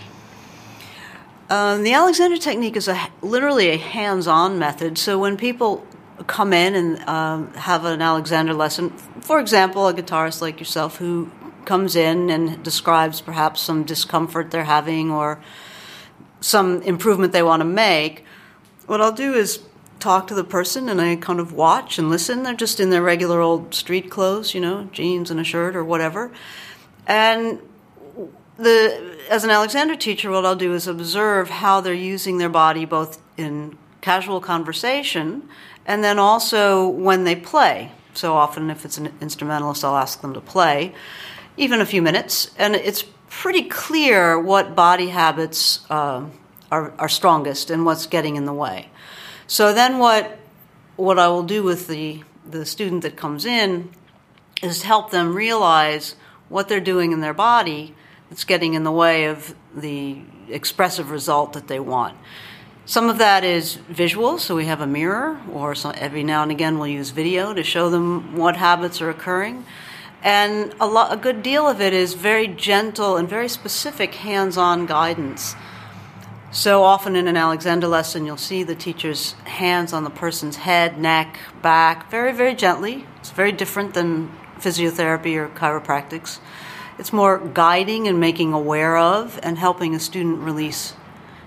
Um, 1.52 1.82
the 1.82 1.92
Alexander 1.92 2.38
technique 2.38 2.76
is 2.76 2.88
a, 2.88 2.98
literally 3.20 3.68
a 3.68 3.76
hands-on 3.76 4.58
method. 4.58 4.96
So 4.96 5.18
when 5.18 5.36
people 5.36 5.86
come 6.26 6.54
in 6.54 6.74
and 6.74 7.06
um, 7.06 7.52
have 7.52 7.84
an 7.84 8.00
Alexander 8.00 8.54
lesson, 8.54 8.88
for 9.20 9.38
example, 9.38 9.86
a 9.86 9.92
guitarist 9.92 10.40
like 10.40 10.58
yourself 10.58 10.96
who 10.96 11.30
comes 11.66 11.94
in 11.94 12.30
and 12.30 12.62
describes 12.62 13.20
perhaps 13.20 13.60
some 13.60 13.84
discomfort 13.84 14.50
they're 14.50 14.64
having 14.64 15.10
or 15.10 15.42
some 16.40 16.80
improvement 16.84 17.34
they 17.34 17.42
want 17.42 17.60
to 17.60 17.66
make, 17.66 18.24
what 18.86 19.02
I'll 19.02 19.12
do 19.12 19.34
is 19.34 19.60
talk 20.00 20.28
to 20.28 20.34
the 20.34 20.44
person 20.44 20.88
and 20.88 21.02
I 21.02 21.16
kind 21.16 21.38
of 21.38 21.52
watch 21.52 21.98
and 21.98 22.08
listen. 22.08 22.44
They're 22.44 22.54
just 22.54 22.80
in 22.80 22.88
their 22.88 23.02
regular 23.02 23.42
old 23.42 23.74
street 23.74 24.10
clothes, 24.10 24.54
you 24.54 24.60
know, 24.62 24.88
jeans 24.90 25.30
and 25.30 25.38
a 25.38 25.44
shirt 25.44 25.76
or 25.76 25.84
whatever. 25.84 26.32
And 27.06 27.60
the 28.58 29.16
as 29.30 29.44
an 29.44 29.50
Alexander 29.50 29.96
teacher, 29.96 30.30
what 30.30 30.44
I'll 30.44 30.56
do 30.56 30.74
is 30.74 30.86
observe 30.86 31.48
how 31.48 31.80
they're 31.80 31.94
using 31.94 32.38
their 32.38 32.48
body 32.48 32.84
both 32.84 33.20
in 33.36 33.78
casual 34.00 34.40
conversation 34.40 35.48
and 35.86 36.04
then 36.04 36.18
also 36.18 36.88
when 36.88 37.24
they 37.24 37.36
play. 37.36 37.92
So 38.14 38.34
often, 38.34 38.70
if 38.70 38.84
it's 38.84 38.98
an 38.98 39.12
instrumentalist, 39.20 39.84
I'll 39.84 39.96
ask 39.96 40.20
them 40.20 40.34
to 40.34 40.40
play, 40.40 40.94
even 41.56 41.80
a 41.80 41.86
few 41.86 42.02
minutes, 42.02 42.50
and 42.58 42.74
it's 42.74 43.04
pretty 43.30 43.62
clear 43.62 44.38
what 44.38 44.76
body 44.76 45.08
habits 45.08 45.80
uh, 45.90 46.26
are, 46.70 46.92
are 46.98 47.08
strongest 47.08 47.70
and 47.70 47.86
what's 47.86 48.04
getting 48.06 48.36
in 48.36 48.44
the 48.44 48.52
way. 48.52 48.90
So 49.46 49.72
then, 49.72 49.98
what 49.98 50.38
what 50.96 51.18
I 51.18 51.28
will 51.28 51.42
do 51.42 51.62
with 51.62 51.86
the 51.86 52.22
the 52.48 52.66
student 52.66 53.02
that 53.02 53.16
comes 53.16 53.46
in 53.46 53.90
is 54.62 54.82
help 54.82 55.10
them 55.10 55.34
realize 55.34 56.14
what 56.50 56.68
they're 56.68 56.80
doing 56.80 57.12
in 57.12 57.20
their 57.20 57.34
body 57.34 57.94
that's 58.32 58.44
getting 58.44 58.72
in 58.72 58.82
the 58.82 58.90
way 58.90 59.26
of 59.26 59.54
the 59.76 60.16
expressive 60.48 61.10
result 61.10 61.52
that 61.52 61.68
they 61.68 61.78
want. 61.78 62.16
Some 62.86 63.10
of 63.10 63.18
that 63.18 63.44
is 63.44 63.74
visual, 63.74 64.38
so 64.38 64.56
we 64.56 64.64
have 64.64 64.80
a 64.80 64.86
mirror, 64.86 65.38
or 65.52 65.74
every 65.96 66.24
now 66.24 66.42
and 66.42 66.50
again 66.50 66.78
we'll 66.78 66.88
use 66.88 67.10
video 67.10 67.52
to 67.52 67.62
show 67.62 67.90
them 67.90 68.34
what 68.34 68.56
habits 68.56 69.02
are 69.02 69.10
occurring. 69.10 69.66
And 70.22 70.74
a, 70.80 70.86
lot, 70.86 71.12
a 71.12 71.18
good 71.18 71.42
deal 71.42 71.68
of 71.68 71.82
it 71.82 71.92
is 71.92 72.14
very 72.14 72.48
gentle 72.48 73.18
and 73.18 73.28
very 73.28 73.50
specific 73.50 74.14
hands 74.14 74.56
on 74.56 74.86
guidance. 74.86 75.54
So 76.52 76.84
often 76.84 77.16
in 77.16 77.28
an 77.28 77.36
Alexander 77.36 77.86
lesson, 77.86 78.24
you'll 78.24 78.38
see 78.38 78.62
the 78.62 78.74
teacher's 78.74 79.32
hands 79.44 79.92
on 79.92 80.04
the 80.04 80.10
person's 80.10 80.56
head, 80.56 80.98
neck, 80.98 81.38
back, 81.60 82.10
very, 82.10 82.32
very 82.32 82.54
gently. 82.54 83.04
It's 83.18 83.30
very 83.30 83.52
different 83.52 83.92
than 83.92 84.32
physiotherapy 84.58 85.36
or 85.36 85.48
chiropractics. 85.48 86.38
It's 86.98 87.12
more 87.12 87.38
guiding 87.38 88.08
and 88.08 88.20
making 88.20 88.52
aware 88.52 88.96
of 88.96 89.40
and 89.42 89.58
helping 89.58 89.94
a 89.94 90.00
student 90.00 90.40
release 90.40 90.94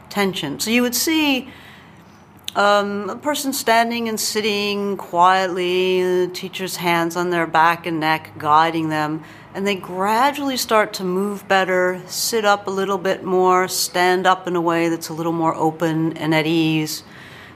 tension. 0.09 0.59
So 0.59 0.71
you 0.71 0.81
would 0.81 0.95
see 0.95 1.49
um, 2.55 3.09
a 3.09 3.15
person 3.15 3.51
standing 3.51 4.07
and 4.07 4.19
sitting 4.19 4.95
quietly, 4.95 6.01
the 6.25 6.31
teacher's 6.33 6.77
hands 6.77 7.15
on 7.15 7.29
their 7.29 7.45
back 7.45 7.85
and 7.85 7.99
neck, 7.99 8.31
guiding 8.37 8.89
them, 8.89 9.23
and 9.53 9.67
they 9.67 9.75
gradually 9.75 10.57
start 10.57 10.93
to 10.93 11.03
move 11.03 11.47
better, 11.47 12.01
sit 12.07 12.45
up 12.45 12.67
a 12.67 12.71
little 12.71 12.97
bit 12.97 13.23
more, 13.23 13.67
stand 13.67 14.25
up 14.25 14.47
in 14.47 14.55
a 14.55 14.61
way 14.61 14.89
that's 14.89 15.09
a 15.09 15.13
little 15.13 15.31
more 15.33 15.53
open 15.55 16.17
and 16.17 16.33
at 16.33 16.47
ease. 16.47 17.03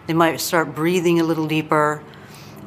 They 0.08 0.14
might 0.14 0.40
start 0.42 0.76
breathing 0.76 1.20
a 1.20 1.24
little 1.24 1.48
deeper. 1.48 2.04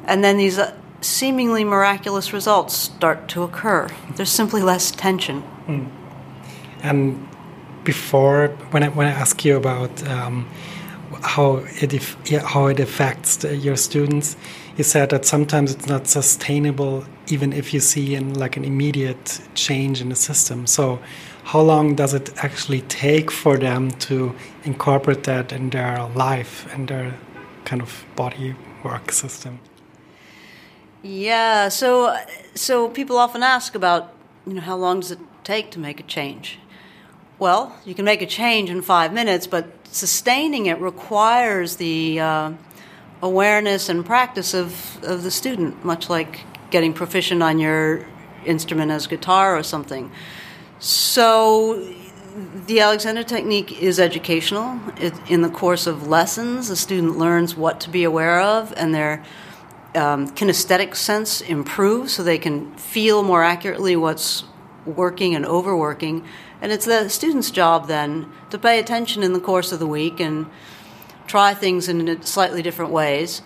And 0.05 0.23
then 0.23 0.37
these 0.37 0.57
uh, 0.57 0.75
seemingly 1.03 1.63
miraculous 1.63 2.33
results 2.33 2.73
start 2.75 3.27
to 3.29 3.43
occur. 3.43 3.89
There's 4.15 4.29
simply 4.29 4.61
less 4.61 4.91
tension. 4.91 5.43
Mm. 5.67 5.89
And 6.81 7.27
before, 7.83 8.49
when 8.71 8.83
I, 8.83 8.89
when 8.89 9.07
I 9.07 9.11
ask 9.11 9.43
you 9.45 9.57
about 9.57 10.07
um, 10.07 10.49
how 11.23 11.63
it 11.81 11.93
how 12.43 12.67
it 12.67 12.79
affects 12.79 13.37
the, 13.37 13.55
your 13.55 13.77
students. 13.77 14.35
You 14.77 14.83
said 14.83 15.09
that 15.11 15.25
sometimes 15.25 15.71
it's 15.71 15.87
not 15.87 16.07
sustainable, 16.07 17.05
even 17.27 17.53
if 17.53 17.73
you 17.73 17.79
see 17.79 18.15
in 18.15 18.33
like 18.33 18.57
an 18.57 18.65
immediate 18.65 19.39
change 19.53 20.01
in 20.01 20.09
the 20.09 20.15
system. 20.15 20.65
So, 20.67 20.99
how 21.43 21.61
long 21.61 21.95
does 21.95 22.13
it 22.13 22.31
actually 22.43 22.81
take 22.81 23.29
for 23.31 23.57
them 23.57 23.91
to 24.07 24.35
incorporate 24.63 25.23
that 25.23 25.51
in 25.51 25.69
their 25.69 26.07
life 26.15 26.67
and 26.73 26.87
their 26.87 27.13
kind 27.65 27.81
of 27.81 28.05
body 28.15 28.55
work 28.83 29.11
system? 29.11 29.59
Yeah, 31.05 31.67
so 31.67 32.17
so 32.55 32.87
people 32.87 33.17
often 33.17 33.43
ask 33.43 33.75
about 33.75 34.13
you 34.47 34.53
know 34.53 34.61
how 34.61 34.77
long 34.77 35.01
does 35.01 35.11
it 35.11 35.19
take 35.43 35.69
to 35.71 35.79
make 35.79 35.99
a 35.99 36.03
change? 36.03 36.59
Well, 37.39 37.75
you 37.83 37.93
can 37.93 38.05
make 38.05 38.21
a 38.21 38.25
change 38.25 38.69
in 38.69 38.81
five 38.81 39.11
minutes, 39.11 39.45
but 39.45 39.67
sustaining 39.83 40.67
it 40.67 40.79
requires 40.79 41.75
the 41.75 42.21
uh, 42.21 42.53
awareness 43.21 43.89
and 43.89 44.05
practice 44.05 44.53
of, 44.53 45.03
of 45.03 45.23
the 45.23 45.31
student, 45.31 45.83
much 45.83 46.09
like 46.09 46.39
getting 46.69 46.93
proficient 46.93 47.43
on 47.43 47.59
your 47.59 48.05
instrument 48.45 48.89
as 48.89 49.05
guitar 49.05 49.57
or 49.57 49.63
something. 49.63 50.09
So, 50.79 51.85
the 52.67 52.79
Alexander 52.79 53.23
technique 53.23 53.81
is 53.81 53.99
educational. 53.99 54.79
It, 54.97 55.13
in 55.29 55.41
the 55.41 55.49
course 55.49 55.85
of 55.85 56.07
lessons, 56.07 56.69
the 56.69 56.77
student 56.77 57.17
learns 57.17 57.57
what 57.57 57.81
to 57.81 57.89
be 57.89 58.05
aware 58.05 58.39
of, 58.39 58.73
and 58.77 58.95
their 58.95 59.21
um, 59.95 60.29
kinesthetic 60.29 60.95
sense 60.95 61.41
improves 61.41 62.13
so 62.13 62.23
they 62.23 62.37
can 62.37 62.75
feel 62.75 63.23
more 63.23 63.43
accurately 63.43 63.95
what's 63.95 64.43
working 64.85 65.35
and 65.35 65.45
overworking. 65.45 66.25
And 66.61 66.71
it's 66.71 66.85
the 66.85 67.09
student's 67.09 67.51
job 67.51 67.87
then 67.87 68.31
to 68.49 68.57
pay 68.57 68.79
attention 68.79 69.23
in 69.23 69.33
the 69.33 69.39
course 69.39 69.71
of 69.71 69.79
the 69.79 69.87
week 69.87 70.19
and 70.19 70.47
try 71.27 71.53
things 71.53 71.87
in 71.87 72.21
slightly 72.23 72.61
different 72.61 72.91
ways. 72.91 73.41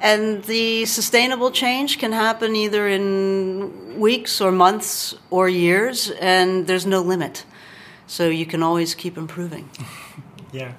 And 0.00 0.44
the 0.44 0.84
sustainable 0.84 1.50
change 1.50 1.98
can 1.98 2.12
happen 2.12 2.54
either 2.54 2.86
in 2.86 3.98
weeks 3.98 4.40
or 4.40 4.52
months 4.52 5.14
or 5.28 5.48
years, 5.48 6.10
and 6.10 6.66
there's 6.68 6.86
no 6.86 7.00
limit. 7.00 7.44
So 8.06 8.28
you 8.28 8.46
can 8.46 8.62
always 8.62 8.94
keep 8.94 9.18
improving. 9.18 9.68
yeah. 10.52 10.74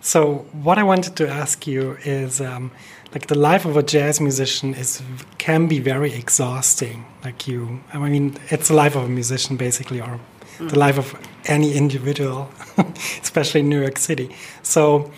So, 0.00 0.46
what 0.52 0.78
I 0.78 0.82
wanted 0.82 1.16
to 1.16 1.28
ask 1.28 1.66
you 1.66 1.96
is 2.02 2.40
um, 2.40 2.72
like 3.12 3.26
the 3.26 3.38
life 3.38 3.64
of 3.64 3.76
a 3.76 3.82
jazz 3.82 4.20
musician 4.20 4.74
is 4.74 5.02
can 5.38 5.68
be 5.68 5.78
very 5.78 6.12
exhausting. 6.12 7.04
Like 7.24 7.46
you, 7.46 7.80
I 7.92 7.98
mean, 7.98 8.36
it's 8.50 8.68
the 8.68 8.74
life 8.74 8.96
of 8.96 9.04
a 9.04 9.08
musician 9.08 9.56
basically, 9.56 10.00
or 10.00 10.18
mm. 10.58 10.70
the 10.70 10.78
life 10.78 10.98
of 10.98 11.14
any 11.46 11.74
individual, 11.74 12.50
especially 13.22 13.60
in 13.60 13.68
New 13.68 13.80
York 13.80 13.98
City. 13.98 14.34
So 14.62 15.10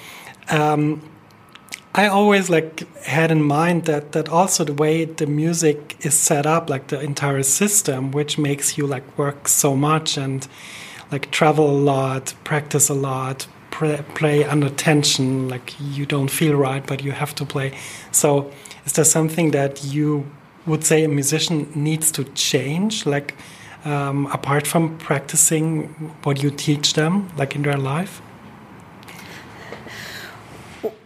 um, 0.51 1.03
I 1.95 2.09
always 2.09 2.51
like 2.51 2.83
had 3.05 3.31
in 3.31 3.43
mind 3.43 3.85
that 3.85 4.13
that 4.13 4.29
also 4.29 4.65
the 4.65 4.75
way 4.75 5.05
the 5.05 5.27
music 5.27 5.97
is 6.01 6.19
set 6.19 6.47
up, 6.47 6.69
like 6.69 6.89
the 6.89 7.01
entire 7.01 7.45
system, 7.45 8.11
which 8.11 8.39
makes 8.39 8.77
you 8.77 8.87
like 8.87 9.17
work 9.17 9.47
so 9.47 9.77
much 9.77 10.17
and 10.17 10.49
like 11.13 11.31
travel 11.31 11.71
a 11.71 11.79
lot, 11.79 12.35
practice 12.43 12.89
a 12.89 12.95
lot, 12.95 13.47
play 14.15 14.45
under 14.45 14.69
tension, 14.71 15.49
like 15.49 15.75
you 15.81 16.07
don't 16.07 16.31
feel 16.31 16.55
right, 16.55 16.87
but 16.87 17.03
you 17.03 17.13
have 17.13 17.35
to 17.37 17.45
play. 17.45 17.77
So, 18.11 18.51
is 18.85 18.93
there 18.93 19.05
something 19.05 19.51
that 19.53 19.85
you 19.85 20.31
would 20.67 20.85
say 20.85 21.05
a 21.05 21.09
musician 21.09 21.71
needs 21.75 22.11
to 22.13 22.25
change, 22.25 23.07
like 23.07 23.35
um, 23.85 24.27
apart 24.27 24.67
from 24.67 24.97
practicing 24.99 25.89
what 26.23 26.43
you 26.43 26.51
teach 26.51 26.95
them, 26.95 27.31
like 27.37 27.55
in 27.55 27.63
their 27.63 27.77
life? 27.77 28.23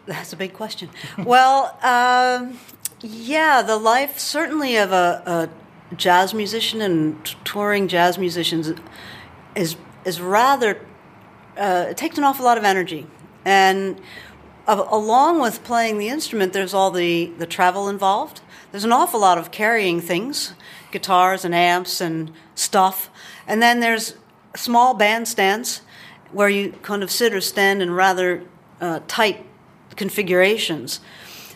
That's 0.07 0.33
a 0.33 0.37
big 0.37 0.55
question. 0.55 0.89
well, 1.19 1.77
um, 1.83 2.59
yeah, 3.01 3.63
the 3.63 3.77
life 3.77 4.19
certainly 4.19 4.77
of 4.77 4.93
a, 4.93 5.23
a 5.27 5.97
jazz 5.97 6.35
musician 6.35 6.81
and 6.81 7.25
touring 7.45 7.89
jazz 7.89 8.19
musicians 8.19 8.73
is 9.55 9.77
is 10.05 10.21
rather 10.21 10.81
uh, 11.59 11.87
it 11.91 11.97
takes 11.97 12.17
an 12.19 12.25
awful 12.25 12.45
lot 12.45 12.57
of 12.59 12.65
energy, 12.65 13.07
and 13.45 14.01
along 14.69 15.41
with 15.41 15.65
playing 15.65 15.99
the 15.99 16.09
instrument, 16.09 16.53
there's 16.53 16.75
all 16.75 16.91
the, 16.91 17.27
the 17.39 17.47
travel 17.47 17.89
involved. 17.89 18.43
There's 18.71 18.85
an 18.85 18.93
awful 18.93 19.21
lot 19.21 19.39
of 19.39 19.51
carrying 19.51 20.01
things, 20.01 20.53
guitars 20.93 21.45
and 21.45 21.55
amps 21.55 22.01
and 22.01 22.33
stuff. 22.55 23.09
And 23.47 23.63
then 23.63 23.81
there's 23.81 24.15
small 24.55 24.95
bandstands 24.95 25.81
where 26.33 26.51
you 26.51 26.73
kind 26.83 27.03
of 27.03 27.11
sit 27.11 27.33
or 27.33 27.41
stand 27.41 27.81
in 27.81 27.91
rather 27.93 28.43
uh, 28.81 29.01
tight 29.09 29.47
configurations. 29.97 31.01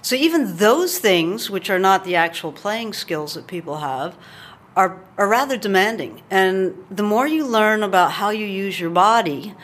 So 0.00 0.16
even 0.16 0.56
those 0.56 0.98
things, 0.98 1.50
which 1.50 1.68
are 1.68 1.78
not 1.78 2.04
the 2.04 2.16
actual 2.16 2.50
playing 2.50 2.94
skills 2.94 3.34
that 3.34 3.46
people 3.46 3.78
have, 3.78 4.16
are, 4.74 4.98
are 5.18 5.28
rather 5.28 5.58
demanding. 5.58 6.22
And 6.30 6.74
the 6.90 7.02
more 7.02 7.26
you 7.26 7.46
learn 7.46 7.82
about 7.82 8.12
how 8.12 8.30
you 8.30 8.46
use 8.46 8.80
your 8.80 8.90
body, 8.90 9.54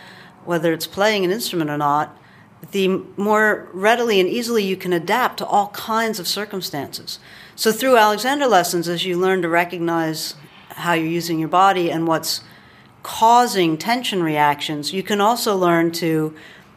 whether 0.45 0.73
it's 0.73 0.87
playing 0.87 1.25
an 1.25 1.31
instrument 1.31 1.71
or 1.71 1.79
not, 1.79 2.17
the 2.71 2.89
more 3.17 3.69
readily 3.73 4.21
and 4.21 4.29
easily 4.29 4.65
you 4.65 4.77
can 4.77 4.93
adapt 4.93 5.39
to 5.39 5.47
all 5.47 5.69
kinds 5.69 6.19
of 6.19 6.27
circumstances. 6.27 7.19
So, 7.55 7.73
through 7.73 7.97
Alexander 7.97 8.47
lessons, 8.47 8.89
as 8.89 9.05
you 9.05 9.19
learn 9.19 9.43
to 9.43 9.49
recognize 9.49 10.35
how 10.71 10.93
you're 10.93 11.07
using 11.07 11.39
your 11.39 11.49
body 11.49 11.91
and 11.91 12.07
what's 12.07 12.43
causing 13.03 13.79
tension 13.79 14.23
reactions, 14.23 14.93
you 14.93 15.03
can 15.03 15.21
also 15.21 15.57
learn 15.57 15.93
to 15.93 16.35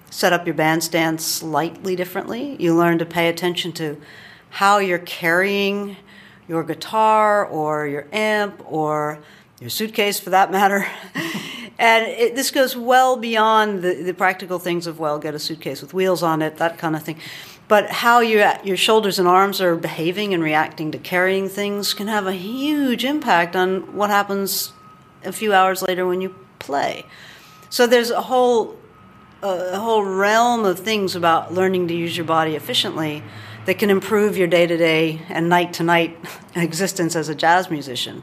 set 0.10 0.34
up 0.34 0.46
your 0.46 0.54
bandstand 0.54 1.22
slightly 1.22 1.96
differently. 1.96 2.56
You 2.60 2.76
learn 2.76 3.00
to 3.00 3.06
pay 3.06 3.30
attention 3.30 3.72
to 3.74 4.00
how 4.50 4.80
you're 4.80 5.00
carrying 5.00 5.98
your 6.48 6.64
guitar 6.64 7.46
or 7.46 7.88
your 7.88 8.08
amp 8.12 8.62
or 8.66 9.20
your 9.60 9.70
suitcase 9.70 10.20
for 10.20 10.32
that 10.32 10.52
matter. 10.52 10.86
and 11.80 12.06
it, 12.08 12.36
this 12.36 12.52
goes 12.52 12.76
well 12.76 13.18
beyond 13.18 13.82
the, 13.82 13.94
the 13.94 14.14
practical 14.14 14.60
things 14.60 14.88
of, 14.88 15.00
well, 15.00 15.20
get 15.20 15.34
a 15.34 15.40
suitcase 15.40 15.82
with 15.82 15.94
wheels 15.94 16.22
on 16.22 16.42
it, 16.42 16.58
that 16.58 16.78
kind 16.78 16.96
of 16.96 17.04
thing. 17.04 17.18
But 17.68 17.90
how 17.90 18.20
you, 18.20 18.46
your 18.64 18.78
shoulders 18.78 19.18
and 19.18 19.28
arms 19.28 19.62
are 19.62 19.76
behaving 19.76 20.34
and 20.34 20.44
reacting 20.44 20.92
to 20.92 20.98
carrying 20.98 21.48
things 21.48 21.94
can 21.94 22.08
have 22.08 22.28
a 22.28 22.34
huge 22.34 23.06
impact 23.06 23.56
on 23.56 23.96
what 23.96 24.10
happens 24.10 24.74
a 25.24 25.32
few 25.32 25.54
hours 25.54 25.82
later 25.82 26.06
when 26.06 26.22
you 26.22 26.36
play. 26.60 27.06
So 27.70 27.88
there's 27.88 28.12
a 28.12 28.22
whole 28.22 28.78
a 29.44 29.80
whole 29.80 30.04
realm 30.04 30.66
of 30.66 30.80
things 30.80 31.16
about 31.16 31.54
learning 31.54 31.88
to 31.88 31.96
use 31.96 32.16
your 32.16 32.26
body 32.26 32.56
efficiently 32.56 33.24
that 33.66 33.80
can 33.80 33.90
improve 33.90 34.38
your 34.38 34.48
day 34.48 34.68
to 34.68 34.78
day 34.78 35.22
and 35.30 35.50
night 35.50 35.74
to 35.74 35.84
night 35.84 36.18
existence 36.56 37.16
as 37.16 37.30
a 37.30 37.36
jazz 37.36 37.70
musician. 37.70 38.22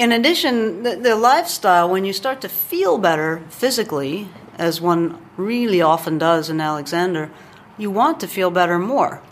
In 0.00 0.12
addition, 0.12 0.82
the, 0.82 0.96
the, 0.96 1.14
lifestyle, 1.14 1.90
when 1.90 2.06
you 2.06 2.14
start 2.14 2.40
to 2.40 2.48
feel 2.48 2.96
better 2.96 3.42
physically, 3.50 4.30
as 4.56 4.80
one 4.80 5.20
really 5.36 5.82
often 5.82 6.16
does 6.16 6.48
in 6.48 6.58
Alexander, 6.58 7.30
you 7.76 7.90
want 7.90 8.18
to 8.20 8.26
feel 8.26 8.50
better 8.50 8.78
more. 8.78 9.22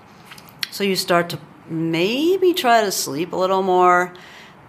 So 0.70 0.84
you 0.84 0.94
start 0.94 1.30
to 1.30 1.38
maybe 1.70 2.52
try 2.52 2.82
to 2.82 2.92
sleep 2.92 3.32
a 3.32 3.36
little 3.36 3.62
more, 3.62 4.12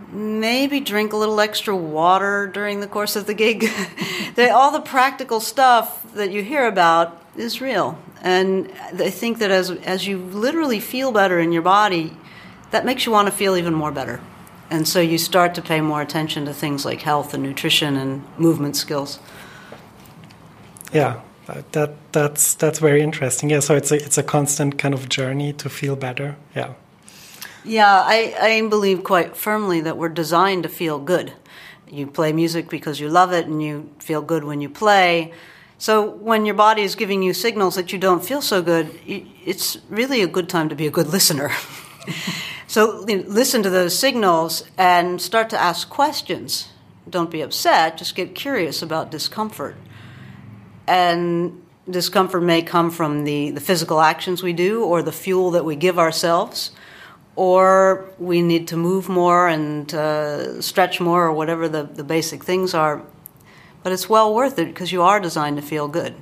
maybe 0.09 0.79
drink 0.79 1.11
a 1.11 1.17
little 1.17 1.41
extra 1.41 1.75
water 1.75 2.47
during 2.47 2.79
the 2.79 2.87
course 2.87 3.17
of 3.17 3.27
the 3.27 3.33
gig. 3.33 3.69
all 4.37 4.71
the 4.71 4.79
practical 4.79 5.41
stuff 5.41 6.13
that 6.13 6.31
you 6.31 6.43
hear 6.43 6.65
about 6.65 7.21
is 7.35 7.59
real. 7.59 7.99
And 8.21 8.71
I 8.97 9.09
think 9.09 9.39
that 9.39 9.51
as, 9.51 9.69
as 9.69 10.07
you 10.07 10.19
literally 10.19 10.79
feel 10.79 11.11
better 11.11 11.41
in 11.41 11.51
your 11.51 11.61
body, 11.61 12.15
that 12.71 12.85
makes 12.85 13.05
you 13.05 13.11
want 13.11 13.27
to 13.27 13.33
feel 13.33 13.57
even 13.57 13.73
more 13.73 13.91
better. 13.91 14.21
And 14.69 14.87
so 14.87 14.99
you 14.99 15.17
start 15.17 15.55
to 15.55 15.61
pay 15.61 15.81
more 15.81 16.01
attention 16.01 16.45
to 16.45 16.53
things 16.53 16.85
like 16.85 17.01
health 17.01 17.33
and 17.33 17.41
nutrition 17.41 17.95
and 17.95 18.23
movement 18.37 18.75
skills. 18.75 19.19
Yeah, 20.93 21.21
that 21.71 21.95
that's 22.11 22.53
that's 22.55 22.79
very 22.79 23.01
interesting. 23.01 23.49
Yeah, 23.49 23.61
so 23.61 23.75
it's 23.75 23.91
a 23.91 23.95
it's 23.95 24.17
a 24.17 24.23
constant 24.23 24.77
kind 24.77 24.93
of 24.93 25.09
journey 25.09 25.53
to 25.53 25.69
feel 25.69 25.95
better. 25.95 26.35
Yeah. 26.55 26.73
Yeah, 27.65 28.03
I, 28.05 28.35
I 28.39 28.67
believe 28.69 29.03
quite 29.03 29.35
firmly 29.35 29.81
that 29.81 29.97
we're 29.97 30.09
designed 30.09 30.63
to 30.63 30.69
feel 30.69 30.97
good. 30.97 31.33
You 31.89 32.07
play 32.07 32.31
music 32.31 32.69
because 32.69 32.99
you 32.99 33.09
love 33.09 33.33
it 33.33 33.47
and 33.47 33.61
you 33.61 33.89
feel 33.99 34.21
good 34.21 34.43
when 34.43 34.61
you 34.61 34.69
play. 34.69 35.33
So 35.77 36.09
when 36.09 36.45
your 36.45 36.55
body 36.55 36.83
is 36.83 36.95
giving 36.95 37.21
you 37.21 37.33
signals 37.33 37.75
that 37.75 37.91
you 37.91 37.99
don't 37.99 38.23
feel 38.23 38.41
so 38.41 38.61
good, 38.61 38.97
it's 39.05 39.77
really 39.89 40.21
a 40.21 40.27
good 40.27 40.47
time 40.47 40.69
to 40.69 40.75
be 40.75 40.87
a 40.87 40.91
good 40.91 41.07
listener. 41.07 41.51
so 42.69 43.03
you 43.07 43.17
know, 43.17 43.23
listen 43.27 43.63
to 43.63 43.69
those 43.71 43.97
signals 43.97 44.63
and 44.77 45.19
start 45.19 45.49
to 45.49 45.57
ask 45.57 45.89
questions. 45.89 46.69
Don't 47.09 47.31
be 47.31 47.41
upset, 47.41 47.97
just 47.97 48.13
get 48.13 48.35
curious 48.35 48.83
about 48.83 49.09
discomfort. 49.09 49.75
And 50.85 51.63
discomfort 51.89 52.43
may 52.43 52.61
come 52.61 52.91
from 52.91 53.23
the, 53.23 53.49
the 53.49 53.59
physical 53.59 53.99
actions 53.99 54.43
we 54.43 54.53
do 54.53 54.83
or 54.83 55.01
the 55.01 55.11
fuel 55.11 55.49
that 55.51 55.65
we 55.65 55.75
give 55.75 55.97
ourselves 55.97 56.69
or 57.35 58.05
we 58.19 58.43
need 58.43 58.67
to 58.67 58.77
move 58.77 59.09
more 59.09 59.47
and 59.47 59.91
uh, 59.95 60.61
stretch 60.61 60.99
more, 60.99 61.23
or 61.23 61.31
whatever 61.31 61.67
the, 61.67 61.83
the 61.83 62.03
basic 62.03 62.43
things 62.43 62.75
are. 62.75 63.01
But 63.81 63.93
it's 63.93 64.07
well 64.07 64.35
worth 64.35 64.59
it 64.59 64.67
because 64.67 64.91
you 64.91 65.01
are 65.01 65.19
designed 65.19 65.57
to 65.57 65.63
feel 65.63 65.87
good. 65.87 66.13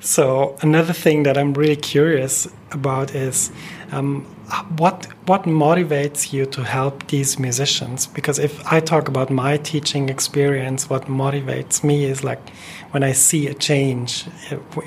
So 0.00 0.56
another 0.62 0.92
thing 0.92 1.24
that 1.24 1.36
I'm 1.36 1.52
really 1.52 1.76
curious 1.76 2.48
about 2.70 3.14
is 3.14 3.52
um, 3.90 4.24
what 4.76 5.06
what 5.26 5.44
motivates 5.44 6.32
you 6.32 6.46
to 6.46 6.62
help 6.62 7.06
these 7.08 7.38
musicians? 7.38 8.06
Because 8.06 8.38
if 8.38 8.64
I 8.72 8.80
talk 8.80 9.08
about 9.08 9.30
my 9.30 9.56
teaching 9.58 10.08
experience, 10.08 10.90
what 10.90 11.04
motivates 11.06 11.82
me 11.84 12.04
is 12.04 12.24
like 12.24 12.50
when 12.90 13.02
I 13.02 13.12
see 13.12 13.46
a 13.46 13.54
change 13.54 14.26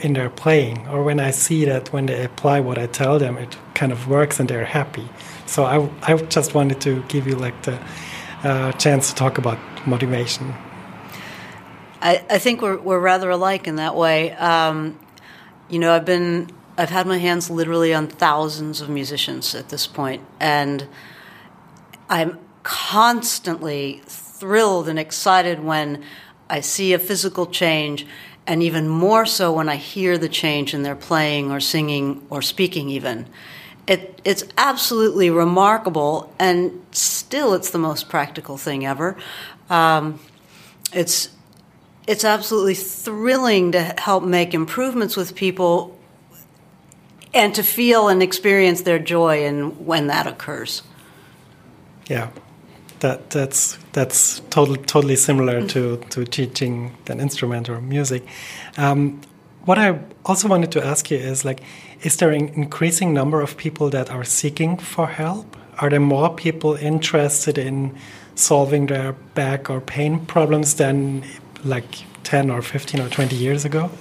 in 0.02 0.14
their 0.14 0.30
playing, 0.30 0.88
or 0.88 1.04
when 1.04 1.20
I 1.20 1.32
see 1.32 1.66
that 1.66 1.92
when 1.94 2.06
they 2.06 2.24
apply 2.24 2.60
what 2.60 2.78
I 2.78 2.88
tell 2.88 3.20
them, 3.20 3.38
it 3.38 3.58
kind 3.74 3.92
of 3.92 4.08
works 4.08 4.40
and 4.40 4.50
they're 4.50 4.66
happy. 4.66 5.08
So 5.46 5.64
I 5.64 5.90
I 6.04 6.18
just 6.18 6.54
wanted 6.54 6.82
to 6.82 7.04
give 7.08 7.28
you 7.28 7.36
like 7.36 7.62
the 7.64 7.80
uh, 8.44 8.72
chance 8.74 9.10
to 9.10 9.16
talk 9.16 9.38
about 9.38 9.58
motivation. 9.86 10.54
I, 12.02 12.24
I 12.30 12.40
think 12.40 12.62
we're 12.62 12.78
we're 12.78 13.00
rather 13.00 13.30
alike 13.30 13.68
in 13.68 13.76
that 13.76 13.96
way. 13.96 14.32
Um, 14.34 15.00
you 15.70 15.80
know, 15.80 15.94
I've 15.94 16.06
been 16.06 16.50
I've 16.78 16.90
had 16.90 17.06
my 17.06 17.18
hands 17.18 17.50
literally 17.50 17.94
on 17.94 18.08
thousands 18.08 18.82
of 18.82 18.90
musicians 18.90 19.54
at 19.56 19.70
this 19.70 19.88
point, 19.88 20.24
and 20.40 20.88
I'm 22.10 22.40
constantly 22.64 24.02
thrilled 24.06 24.88
and 24.88 24.98
excited 24.98 25.64
when 25.64 26.04
I 26.50 26.62
see 26.62 26.94
a 26.94 27.00
physical 27.00 27.46
change, 27.46 28.06
and 28.48 28.64
even 28.64 28.88
more 28.88 29.26
so 29.26 29.52
when 29.52 29.70
I 29.70 29.76
hear 29.76 30.18
the 30.18 30.30
change 30.30 30.74
in 30.74 30.84
their 30.84 30.96
playing 30.96 31.52
or 31.52 31.60
singing 31.60 32.26
or 32.30 32.42
speaking, 32.42 32.90
even. 32.90 33.28
It, 33.88 34.22
it's 34.24 34.44
absolutely 34.58 35.30
remarkable, 35.30 36.34
and 36.40 36.86
still, 36.92 37.54
it's 37.54 37.72
the 37.72 37.80
most 37.80 38.10
practical 38.10 38.58
thing 38.58 38.86
ever. 38.86 39.18
Um, 39.70 40.20
it's 40.94 41.30
it's 42.08 42.26
absolutely 42.26 42.76
thrilling 42.76 43.72
to 43.74 43.82
help 43.98 44.24
make 44.24 44.54
improvements 44.54 45.16
with 45.16 45.36
people 45.36 45.98
and 47.34 47.56
to 47.56 47.64
feel 47.64 48.08
and 48.08 48.22
experience 48.22 48.82
their 48.82 49.00
joy 49.00 49.46
and 49.46 49.86
when 49.86 50.08
that 50.08 50.28
occurs. 50.28 50.84
Yeah, 52.08 52.30
that 53.00 53.30
that's 53.30 53.78
that's 53.94 54.42
totally 54.50 54.80
totally 54.80 55.16
similar 55.16 55.66
to 55.68 55.98
to 56.10 56.26
teaching 56.26 56.92
an 57.08 57.20
instrument 57.20 57.70
or 57.70 57.82
music. 57.82 58.24
Um, 58.78 59.22
what 59.66 59.78
I 59.78 60.00
also 60.26 60.48
wanted 60.48 60.72
to 60.72 60.86
ask 60.86 61.12
you 61.12 61.18
is 61.18 61.46
like, 61.46 61.62
is 62.02 62.18
there 62.18 62.32
an 62.32 62.50
increasing 62.50 63.14
number 63.14 63.42
of 63.42 63.58
people 63.58 63.90
that 63.92 64.10
are 64.10 64.24
seeking 64.24 64.78
for 64.78 65.08
help? 65.08 65.56
Are 65.78 65.90
there 65.90 66.00
more 66.00 66.34
people 66.34 66.74
interested 66.76 67.58
in 67.58 67.96
solving 68.36 68.88
their 68.88 69.14
back 69.36 69.70
or 69.70 69.80
pain 69.80 70.26
problems 70.26 70.76
than 70.76 71.24
like 71.64 72.04
10 72.24 72.50
or 72.50 72.62
15 72.62 73.02
or 73.02 73.10
20 73.10 73.36
years 73.36 73.66
ago? 73.66 73.92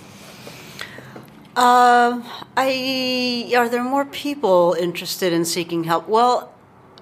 Uh, 1.60 2.22
I 2.56 3.52
are 3.54 3.68
there 3.68 3.84
more 3.84 4.06
people 4.06 4.74
interested 4.80 5.30
in 5.34 5.44
seeking 5.44 5.84
help? 5.84 6.08
Well, 6.08 6.50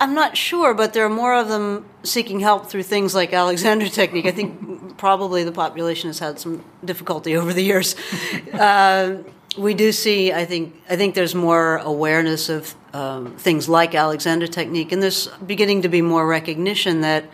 I'm 0.00 0.14
not 0.14 0.36
sure, 0.36 0.74
but 0.74 0.94
there 0.94 1.06
are 1.06 1.16
more 1.24 1.32
of 1.32 1.46
them 1.46 1.86
seeking 2.02 2.40
help 2.40 2.66
through 2.66 2.82
things 2.82 3.14
like 3.14 3.32
Alexander 3.32 3.88
technique. 4.00 4.26
I 4.26 4.32
think 4.32 4.98
probably 4.98 5.44
the 5.44 5.52
population 5.52 6.08
has 6.08 6.18
had 6.18 6.40
some 6.40 6.64
difficulty 6.84 7.36
over 7.36 7.52
the 7.52 7.62
years. 7.62 7.94
uh, 8.52 9.18
we 9.56 9.74
do 9.74 9.92
see. 9.92 10.32
I 10.32 10.44
think. 10.44 10.74
I 10.90 10.96
think 10.96 11.14
there's 11.14 11.36
more 11.36 11.76
awareness 11.76 12.48
of 12.48 12.74
um, 12.92 13.36
things 13.36 13.68
like 13.68 13.94
Alexander 13.94 14.48
technique, 14.48 14.90
and 14.90 15.00
there's 15.00 15.28
beginning 15.46 15.82
to 15.82 15.88
be 15.88 16.02
more 16.02 16.26
recognition 16.26 17.02
that 17.02 17.30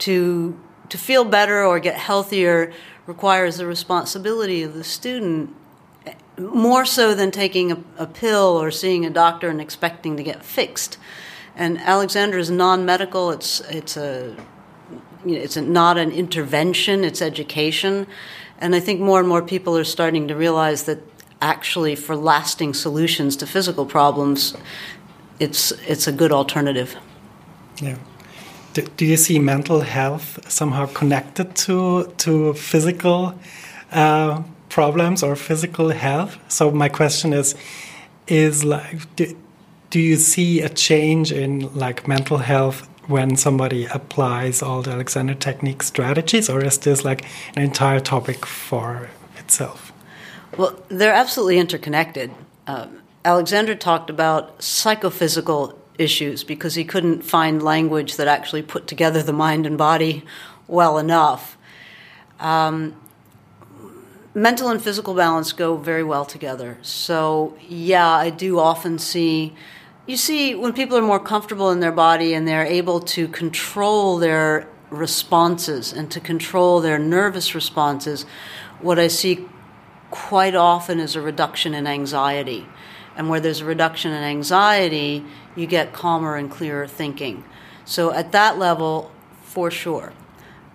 to 0.00 0.54
to 0.90 0.98
feel 0.98 1.24
better 1.24 1.64
or 1.64 1.80
get 1.80 1.96
healthier 1.96 2.74
requires 3.06 3.56
the 3.56 3.64
responsibility 3.64 4.62
of 4.62 4.74
the 4.74 4.84
student 4.84 5.54
more 6.38 6.84
so 6.84 7.14
than 7.14 7.30
taking 7.30 7.72
a, 7.72 7.78
a, 7.98 8.06
pill 8.06 8.60
or 8.60 8.70
seeing 8.70 9.04
a 9.04 9.10
doctor 9.10 9.48
and 9.48 9.60
expecting 9.60 10.16
to 10.16 10.22
get 10.22 10.44
fixed. 10.44 10.98
And 11.56 11.78
Alexander 11.78 12.38
is 12.38 12.50
non-medical. 12.50 13.30
It's 13.30 13.60
it's 13.62 13.96
a 13.96 14.36
you 15.24 15.34
know, 15.34 15.40
it's 15.40 15.56
not 15.56 15.98
an 15.98 16.12
intervention; 16.12 17.04
it's 17.04 17.20
education. 17.20 18.06
And 18.60 18.74
I 18.74 18.80
think 18.80 19.00
more 19.00 19.18
and 19.18 19.28
more 19.28 19.42
people 19.42 19.76
are 19.76 19.84
starting 19.84 20.28
to 20.28 20.36
realize 20.36 20.84
that 20.84 20.98
actually, 21.40 21.96
for 21.96 22.16
lasting 22.16 22.74
solutions 22.74 23.36
to 23.36 23.46
physical 23.46 23.86
problems, 23.86 24.54
it's 25.40 25.72
it's 25.86 26.06
a 26.06 26.12
good 26.12 26.32
alternative. 26.32 26.96
Yeah. 27.80 27.96
Do, 28.74 28.82
do 28.96 29.04
you 29.04 29.16
see 29.16 29.38
mental 29.38 29.80
health 29.80 30.38
somehow 30.48 30.86
connected 30.86 31.54
to 31.66 32.12
to 32.18 32.54
physical 32.54 33.34
uh, 33.92 34.42
problems 34.68 35.22
or 35.22 35.36
physical 35.36 35.90
health? 35.90 36.38
So 36.48 36.70
my 36.70 36.88
question 36.88 37.32
is, 37.32 37.54
is 38.26 38.64
like, 38.64 39.14
do, 39.16 39.36
do 39.90 40.00
you 40.00 40.16
see 40.16 40.60
a 40.60 40.68
change 40.68 41.32
in 41.32 41.72
like 41.74 42.06
mental 42.06 42.38
health 42.38 42.88
when 43.06 43.36
somebody 43.36 43.86
applies 43.86 44.62
all 44.62 44.82
the 44.82 44.90
Alexander 44.90 45.34
technique 45.34 45.82
strategies, 45.82 46.50
or 46.50 46.62
is 46.62 46.78
this 46.78 47.04
like 47.04 47.24
an 47.56 47.62
entire 47.62 48.00
topic 48.00 48.44
for 48.44 49.08
itself? 49.38 49.92
Well, 50.56 50.80
they're 50.88 51.14
absolutely 51.14 51.58
interconnected. 51.58 52.30
Um, 52.66 53.00
Alexander 53.24 53.74
talked 53.74 54.10
about 54.10 54.62
psychophysical 54.62 55.78
issues 55.96 56.44
because 56.44 56.74
he 56.74 56.84
couldn't 56.84 57.22
find 57.22 57.62
language 57.62 58.16
that 58.16 58.28
actually 58.28 58.62
put 58.62 58.86
together 58.86 59.22
the 59.22 59.32
mind 59.32 59.66
and 59.66 59.76
body 59.76 60.24
well 60.66 60.98
enough. 60.98 61.56
Um, 62.40 62.94
mental 64.38 64.68
and 64.68 64.80
physical 64.80 65.14
balance 65.14 65.52
go 65.52 65.76
very 65.76 66.04
well 66.04 66.24
together. 66.24 66.78
So, 66.82 67.56
yeah, 67.68 68.08
I 68.08 68.30
do 68.30 68.58
often 68.58 68.98
see. 68.98 69.54
You 70.06 70.16
see, 70.16 70.54
when 70.54 70.72
people 70.72 70.96
are 70.96 71.02
more 71.02 71.20
comfortable 71.20 71.70
in 71.70 71.80
their 71.80 71.92
body 71.92 72.34
and 72.34 72.46
they're 72.46 72.64
able 72.64 73.00
to 73.00 73.28
control 73.28 74.16
their 74.18 74.68
responses 74.90 75.92
and 75.92 76.10
to 76.12 76.20
control 76.20 76.80
their 76.80 76.98
nervous 76.98 77.54
responses, 77.54 78.24
what 78.80 78.98
I 78.98 79.08
see 79.08 79.44
quite 80.10 80.54
often 80.54 81.00
is 81.00 81.16
a 81.16 81.20
reduction 81.20 81.74
in 81.74 81.86
anxiety. 81.86 82.66
And 83.16 83.28
where 83.28 83.40
there's 83.40 83.60
a 83.60 83.64
reduction 83.64 84.12
in 84.12 84.22
anxiety, 84.22 85.24
you 85.56 85.66
get 85.66 85.92
calmer 85.92 86.36
and 86.36 86.48
clearer 86.48 86.86
thinking. 86.86 87.44
So, 87.84 88.12
at 88.12 88.30
that 88.32 88.56
level, 88.58 89.10
for 89.42 89.70
sure. 89.70 90.12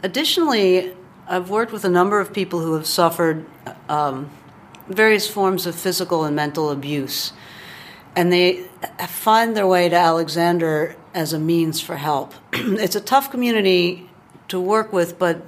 Additionally, 0.03 0.93
I've 1.33 1.49
worked 1.49 1.71
with 1.71 1.83
a 1.83 1.89
number 1.89 2.19
of 2.19 2.31
people 2.31 2.59
who 2.59 2.75
have 2.75 2.85
suffered 2.85 3.47
um, 3.89 4.29
various 4.87 5.27
forms 5.27 5.65
of 5.65 5.73
physical 5.73 6.25
and 6.25 6.35
mental 6.35 6.69
abuse, 6.69 7.33
and 8.15 8.31
they 8.31 8.67
find 9.07 9.57
their 9.57 9.65
way 9.65 9.89
to 9.89 9.95
Alexander 9.95 10.95
as 11.11 11.33
a 11.33 11.39
means 11.39 11.81
for 11.81 11.97
help. 11.97 12.35
it's 12.53 12.95
a 12.95 13.01
tough 13.01 13.31
community 13.31 14.07
to 14.49 14.59
work 14.59 14.93
with, 14.93 15.17
but 15.17 15.41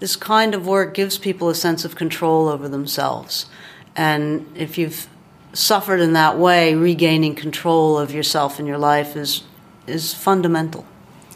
this 0.00 0.16
kind 0.16 0.56
of 0.56 0.66
work 0.66 0.92
gives 0.92 1.18
people 1.18 1.48
a 1.48 1.54
sense 1.54 1.84
of 1.84 1.94
control 1.94 2.48
over 2.48 2.68
themselves. 2.68 3.46
And 3.94 4.44
if 4.56 4.76
you've 4.76 5.06
suffered 5.52 6.00
in 6.00 6.14
that 6.14 6.36
way, 6.36 6.74
regaining 6.74 7.36
control 7.36 7.96
of 7.96 8.12
yourself 8.12 8.58
and 8.58 8.66
your 8.66 8.78
life 8.78 9.14
is 9.14 9.44
is 9.86 10.12
fundamental. 10.12 10.84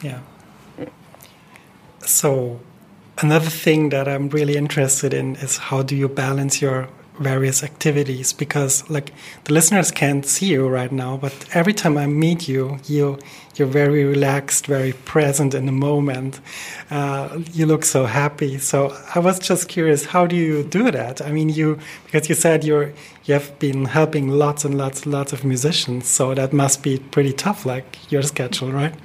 Yeah. 0.03 0.19
So 2.01 2.61
another 3.23 3.51
thing 3.51 3.91
that 3.91 4.09
I'm 4.09 4.29
really 4.29 4.57
interested 4.57 5.15
in 5.15 5.37
is 5.37 5.59
how 5.59 5.83
do 5.83 5.97
you 5.97 6.09
balance 6.09 6.61
your 6.61 6.89
various 7.19 7.63
activities? 7.63 8.33
Because 8.33 8.89
like 8.91 9.13
the 9.45 9.53
listeners 9.53 9.91
can't 9.91 10.25
see 10.27 10.47
you 10.47 10.69
right 10.69 10.91
now 10.91 11.17
but 11.17 11.33
every 11.53 11.75
time 11.75 11.99
i 11.99 12.07
meet 12.07 12.49
you 12.49 12.79
you 12.87 13.19
you're 13.55 13.69
very 13.69 14.05
relaxed 14.05 14.67
very 14.67 14.93
present 14.93 15.55
in 15.55 15.67
the 15.67 15.73
moment. 15.73 16.41
Uh, 16.91 17.39
you 17.53 17.67
look 17.67 17.85
so 17.85 18.07
happy. 18.07 18.59
So 18.59 18.97
i 19.15 19.19
was 19.19 19.39
just 19.39 19.69
curious 19.69 20.07
how 20.07 20.27
do 20.27 20.37
you 20.37 20.63
do 20.65 20.91
that? 20.91 21.21
I 21.21 21.31
mean 21.33 21.49
you 21.49 21.79
because 22.05 22.29
you 22.29 22.35
said 22.35 22.65
you're 22.65 22.93
you 23.25 23.35
have 23.35 23.59
been 23.59 23.85
helping 23.85 24.29
lots 24.29 24.65
and 24.65 24.77
lots 24.77 25.03
and 25.03 25.13
lots 25.13 25.33
of 25.33 25.45
musicians 25.45 26.09
so 26.09 26.35
that 26.35 26.53
must 26.53 26.83
be 26.83 26.99
pretty 26.99 27.33
tough 27.33 27.67
like 27.67 28.11
your 28.11 28.23
schedule 28.23 28.73
right? 28.73 28.95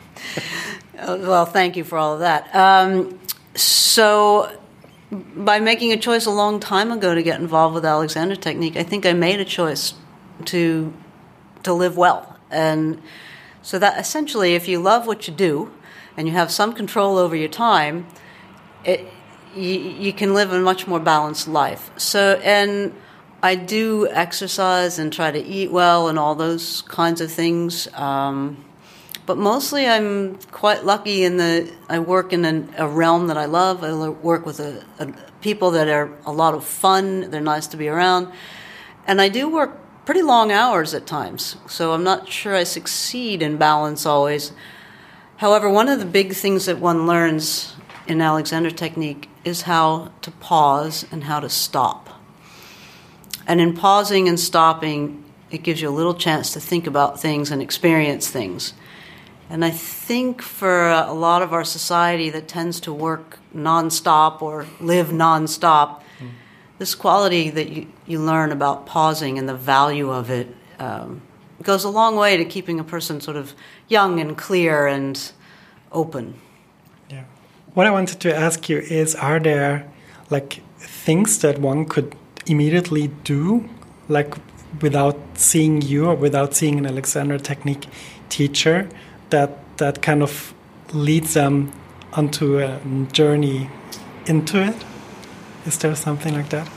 Well 0.98 1.46
thank 1.46 1.76
you 1.78 1.84
for 1.84 2.00
all 2.00 2.14
of 2.16 2.22
that. 2.22 2.50
Um, 2.56 3.20
so 3.60 4.58
by 5.10 5.60
making 5.60 5.92
a 5.92 5.98
choice 5.98 6.26
a 6.26 6.32
long 6.32 6.60
time 6.60 6.92
ago 6.92 7.16
to 7.16 7.24
get 7.24 7.40
involved 7.40 7.76
with 7.76 7.86
Alexander 7.86 8.36
Technique, 8.36 8.76
I 8.76 8.84
think 8.84 9.06
I 9.06 9.14
made 9.14 9.40
a 9.40 9.46
choice 9.46 9.94
to 10.46 10.94
to 11.64 11.74
live 11.74 11.98
well. 11.98 12.38
And 12.50 13.02
so 13.62 13.80
that 13.80 14.00
essentially, 14.00 14.56
if 14.56 14.68
you 14.68 14.80
love 14.80 15.08
what 15.08 15.28
you 15.28 15.34
do 15.34 15.72
and 16.16 16.28
you 16.28 16.34
have 16.34 16.52
some 16.52 16.74
control 16.74 17.18
over 17.18 17.36
your 17.36 17.50
time, 17.50 18.08
it, 18.86 19.06
you, 19.56 19.80
you 19.80 20.14
can 20.14 20.34
live 20.34 20.54
a 20.54 20.60
much 20.60 20.88
more 20.88 21.00
balanced 21.00 21.48
life. 21.48 21.92
So, 21.98 22.40
and 22.44 22.94
I 23.42 23.56
do 23.56 24.08
exercise 24.08 25.00
and 25.00 25.12
try 25.12 25.32
to 25.32 25.44
eat 25.44 25.72
well 25.72 26.08
and 26.08 26.18
all 26.18 26.36
those 26.36 26.84
kinds 26.84 27.22
of 27.22 27.32
things. 27.32 27.88
Um, 27.94 28.64
but 29.28 29.38
mostly, 29.38 29.86
I'm 29.86 30.36
quite 30.52 30.86
lucky 30.86 31.26
in 31.26 31.36
the 31.36 31.70
I 31.90 32.00
work 32.00 32.32
in 32.32 32.46
an, 32.46 32.74
a 32.78 32.88
realm 32.88 33.28
that 33.28 33.38
I 33.38 33.44
love. 33.44 33.84
I 33.84 33.92
work 34.08 34.46
with 34.46 34.62
a, 34.62 34.86
a, 35.00 35.14
people 35.42 35.72
that 35.72 35.90
are 35.90 36.10
a 36.26 36.32
lot 36.32 36.54
of 36.54 36.64
fun. 36.64 37.30
They're 37.30 37.42
nice 37.42 37.68
to 37.68 37.78
be 37.78 37.90
around, 37.90 38.32
and 39.06 39.20
I 39.20 39.28
do 39.28 39.50
work 39.50 39.78
pretty 40.06 40.22
long 40.22 40.54
hours 40.54 40.94
at 40.94 41.06
times. 41.06 41.58
So 41.68 41.92
I'm 41.92 42.06
not 42.06 42.30
sure 42.30 42.56
I 42.56 42.64
succeed 42.64 43.42
in 43.42 43.58
balance 43.58 44.06
always. 44.06 44.54
However, 45.36 45.70
one 45.70 45.90
of 45.90 46.00
the 46.00 46.06
big 46.06 46.34
things 46.34 46.66
that 46.66 46.80
one 46.80 47.06
learns 47.06 47.76
in 48.08 48.22
Alexander 48.22 48.72
technique 48.72 49.30
is 49.44 49.64
how 49.64 50.14
to 50.22 50.32
pause 50.32 51.06
and 51.12 51.26
how 51.26 51.42
to 51.42 51.50
stop. 51.50 52.10
And 53.46 53.60
in 53.60 53.74
pausing 53.74 54.30
and 54.30 54.40
stopping, 54.40 55.26
it 55.52 55.64
gives 55.64 55.82
you 55.82 55.90
a 55.90 55.92
little 55.92 56.14
chance 56.14 56.54
to 56.54 56.62
think 56.62 56.88
about 56.88 57.20
things 57.20 57.52
and 57.52 57.62
experience 57.62 58.30
things. 58.30 58.74
And 59.50 59.64
I 59.64 59.72
think 59.72 60.42
for 60.42 60.90
a 60.90 61.14
lot 61.14 61.42
of 61.42 61.54
our 61.54 61.64
society 61.64 62.30
that 62.32 62.48
tends 62.48 62.82
to 62.82 62.94
work 62.94 63.40
nonstop 63.56 64.42
or 64.42 64.66
live 64.82 65.08
nonstop, 65.08 66.02
mm. 66.20 66.32
this 66.80 66.96
quality 66.96 67.50
that 67.52 67.70
you, 67.70 67.88
you 68.06 68.20
learn 68.20 68.52
about 68.52 68.86
pausing 68.86 69.38
and 69.40 69.48
the 69.48 69.56
value 69.56 70.12
of 70.12 70.30
it 70.30 70.54
um, 70.80 71.22
goes 71.64 71.86
a 71.86 71.90
long 71.90 72.18
way 72.18 72.38
to 72.38 72.46
keeping 72.46 72.80
a 72.80 72.84
person 72.84 73.22
sort 73.22 73.38
of 73.38 73.54
young 73.88 74.20
and 74.20 74.38
clear 74.38 74.86
and 74.86 75.32
open. 75.92 76.36
Yeah. 77.10 77.24
What 77.74 77.88
I 77.88 77.92
wanted 77.92 78.20
to 78.22 78.36
ask 78.36 78.68
you 78.68 78.80
is 78.80 79.16
are 79.16 79.40
there 79.40 79.90
like 80.30 80.62
things 80.78 81.40
that 81.40 81.58
one 81.60 81.86
could 81.86 82.16
immediately 82.46 83.08
do, 83.24 83.70
like 84.10 84.36
without 84.82 85.18
seeing 85.36 85.82
you 85.82 86.08
or 86.08 86.16
without 86.16 86.54
seeing 86.54 86.78
an 86.78 86.86
Alexander 86.86 87.40
Technique 87.40 87.88
teacher? 88.30 88.90
That 89.30 89.78
that 89.78 90.02
kind 90.02 90.24
of 90.24 90.54
leads 90.94 91.34
them 91.34 91.72
onto 92.14 92.60
a 92.60 92.80
journey 93.12 93.70
into 94.26 94.62
it? 94.62 94.76
Is 95.66 95.78
there 95.78 95.96
something 95.96 96.34
like 96.34 96.50
that? 96.50 96.70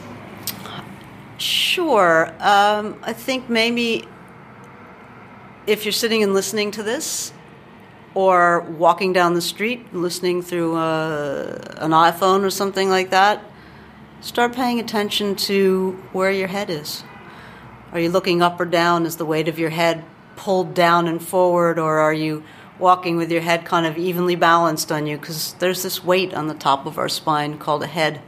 Sure. 1.39 2.27
Um, 2.41 2.99
I 3.03 3.13
think 3.13 3.49
maybe 3.49 4.05
if 5.67 5.85
you're 5.85 5.93
sitting 5.93 6.23
and 6.23 6.35
listening 6.35 6.71
to 6.73 6.83
this, 6.83 7.33
or 8.15 8.61
walking 8.61 9.13
down 9.13 9.35
the 9.35 9.41
street, 9.41 9.95
listening 9.95 10.43
through 10.43 10.77
uh, 10.77 11.59
an 11.77 11.93
iPhone 11.93 12.43
or 12.43 12.51
something 12.51 12.89
like 12.89 13.11
that, 13.11 13.43
start 14.21 14.53
paying 14.53 14.81
attention 14.81 15.37
to 15.37 15.93
where 16.13 16.31
your 16.31 16.49
head 16.49 16.71
is. 16.71 17.05
Are 17.93 18.01
you 18.01 18.11
looking 18.11 18.43
up 18.43 18.61
or 18.61 18.65
down? 18.65 19.07
Is 19.07 19.17
the 19.17 19.25
weight 19.25 19.49
of 19.49 19.59
your 19.59 19.71
head 19.71 20.05
pulled 20.41 20.73
down 20.73 21.07
and 21.07 21.23
forward, 21.23 21.79
or 21.79 21.99
are 21.99 22.15
you 22.15 22.43
walking 22.79 23.19
with 23.19 23.31
your 23.31 23.43
head 23.43 23.63
kind 23.67 23.85
of 23.85 23.99
evenly 23.99 24.35
balanced 24.35 24.91
on 24.91 25.07
you? 25.07 25.19
Because 25.19 25.53
there's 25.59 25.83
this 25.83 26.03
weight 26.03 26.33
on 26.33 26.47
the 26.47 26.55
top 26.55 26.87
of 26.87 26.97
our 26.97 27.11
spine 27.11 27.59
called 27.59 27.83
a 27.83 27.87
head, 27.87 28.23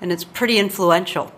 and 0.00 0.12
it's 0.12 0.22
pretty 0.22 0.56
influential. 0.56 1.32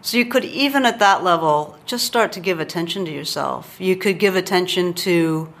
So 0.00 0.16
you 0.16 0.24
could, 0.24 0.46
even 0.46 0.86
at 0.86 0.98
that 1.00 1.22
level, 1.22 1.76
just 1.84 2.06
start 2.06 2.32
to 2.32 2.40
give 2.40 2.58
attention 2.58 3.04
to 3.04 3.10
yourself. 3.10 3.76
You 3.78 3.96
could 3.96 4.18
give 4.18 4.34
attention 4.34 4.94
to 4.94 5.52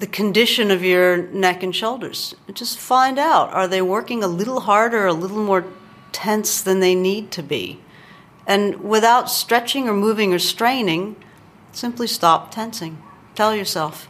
the 0.00 0.08
condition 0.08 0.72
of 0.72 0.82
your 0.82 1.28
neck 1.28 1.62
and 1.62 1.76
shoulders. 1.76 2.34
Just 2.52 2.76
find 2.76 3.20
out 3.20 3.52
are 3.52 3.68
they 3.68 3.82
working 3.82 4.24
a 4.24 4.26
little 4.26 4.62
harder, 4.62 5.04
or 5.04 5.06
a 5.06 5.12
little 5.12 5.44
more 5.44 5.64
tense 6.10 6.60
than 6.60 6.80
they 6.80 6.96
need 6.96 7.30
to 7.30 7.42
be? 7.44 7.80
And 8.48 8.82
without 8.82 9.30
stretching 9.30 9.88
or 9.88 9.94
moving 9.94 10.34
or 10.34 10.40
straining, 10.40 11.14
Simply 11.72 12.06
stop 12.06 12.50
tensing. 12.50 13.02
Tell 13.34 13.54
yourself. 13.54 14.08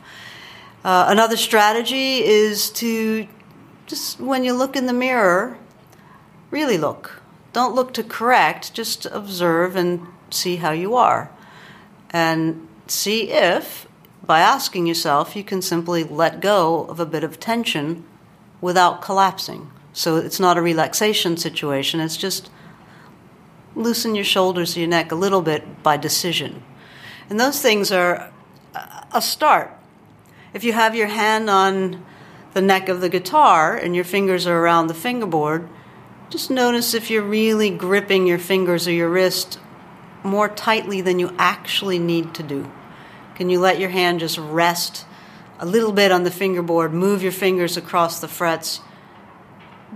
Uh, 0.85 1.07
another 1.09 1.37
strategy 1.37 2.25
is 2.25 2.70
to 2.70 3.29
just 3.90 4.20
when 4.20 4.44
you 4.44 4.55
look 4.55 4.77
in 4.77 4.87
the 4.87 4.92
mirror, 4.92 5.59
really 6.51 6.79
look. 6.79 7.20
Don't 7.53 7.75
look 7.75 7.92
to 7.94 8.05
correct, 8.05 8.73
just 8.73 9.05
observe 9.07 9.75
and 9.75 10.07
see 10.31 10.57
how 10.57 10.70
you 10.70 10.94
are. 10.94 11.31
And 12.11 12.68
see 12.87 13.31
if, 13.31 13.88
by 14.25 14.38
asking 14.40 14.87
yourself, 14.87 15.35
you 15.35 15.42
can 15.42 15.61
simply 15.61 16.05
let 16.05 16.40
go 16.40 16.85
of 16.85 17.01
a 17.01 17.07
bit 17.07 17.25
of 17.25 17.40
tension 17.40 18.05
without 18.61 19.03
collapsing. 19.03 19.70
So 19.92 20.16
it's 20.16 20.38
not 20.38 20.57
a 20.57 20.62
relaxation 20.62 21.37
situation, 21.37 21.99
it's 21.99 22.16
just 22.16 22.49
loosen 23.75 24.14
your 24.14 24.25
shoulders, 24.25 24.77
your 24.77 24.88
neck 24.88 25.11
a 25.11 25.16
little 25.16 25.42
bit 25.42 25.83
by 25.83 25.96
decision. 25.96 26.62
And 27.31 27.38
those 27.38 27.62
things 27.62 27.93
are 27.93 28.33
a 29.12 29.23
start. 29.23 29.71
If 30.53 30.64
you 30.64 30.73
have 30.73 30.97
your 30.97 31.07
hand 31.07 31.49
on 31.49 32.05
the 32.55 32.61
neck 32.61 32.88
of 32.88 33.01
the 33.01 33.09
guitar 33.09 33.77
and 33.77 33.95
your 33.95 34.05
fingers 34.05 34.49
are 34.49 34.59
around 34.59 34.88
the 34.88 34.95
fingerboard, 34.95 35.69
just 36.29 36.51
notice 36.51 36.93
if 36.93 37.09
you're 37.09 37.23
really 37.23 37.71
gripping 37.71 38.27
your 38.27 38.38
fingers 38.38 38.88
or 38.88 38.93
your 38.93 39.09
wrist 39.09 39.61
more 40.25 40.49
tightly 40.49 41.01
than 41.01 41.21
you 41.21 41.33
actually 41.38 42.01
need 42.01 42.35
to 42.35 42.43
do. 42.43 42.71
Can 43.37 43.49
you 43.49 43.61
let 43.61 43.79
your 43.79 43.90
hand 43.90 44.19
just 44.21 44.37
rest 44.37 45.07
a 45.61 45.66
little 45.66 45.93
bit 45.93 46.11
on 46.11 46.25
the 46.25 46.31
fingerboard, 46.33 46.93
move 46.93 47.23
your 47.23 47.33
fingers 47.33 47.77
across 47.77 48.21
the 48.21 48.29
frets 48.29 48.81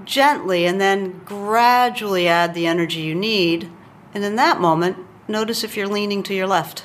gently, 0.05 0.67
and 0.67 0.81
then 0.81 1.21
gradually 1.25 2.29
add 2.29 2.55
the 2.55 2.69
energy 2.69 3.01
you 3.01 3.15
need? 3.15 3.71
And 4.15 4.23
in 4.23 4.37
that 4.37 4.61
moment, 4.61 4.99
notice 5.27 5.65
if 5.65 5.77
you're 5.77 5.89
leaning 5.89 6.23
to 6.25 6.35
your 6.35 6.47
left 6.47 6.85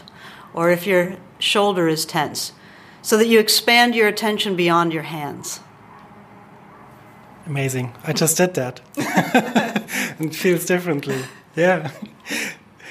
or 0.60 0.70
if 0.70 0.86
your 0.86 1.16
shoulder 1.40 1.88
is 1.88 2.06
tense 2.06 2.52
so 3.02 3.18
that 3.18 3.28
you 3.28 3.40
expand 3.40 3.96
your 3.96 4.10
attention 4.10 4.58
beyond 4.58 4.92
your 4.92 5.04
hands. 5.04 5.62
Amazing. 7.46 7.94
I 8.04 8.12
just 8.12 8.36
did 8.36 8.56
that. 8.56 8.82
it 10.20 10.36
feels 10.36 10.66
differently. 10.66 11.22
Yeah. 11.56 11.92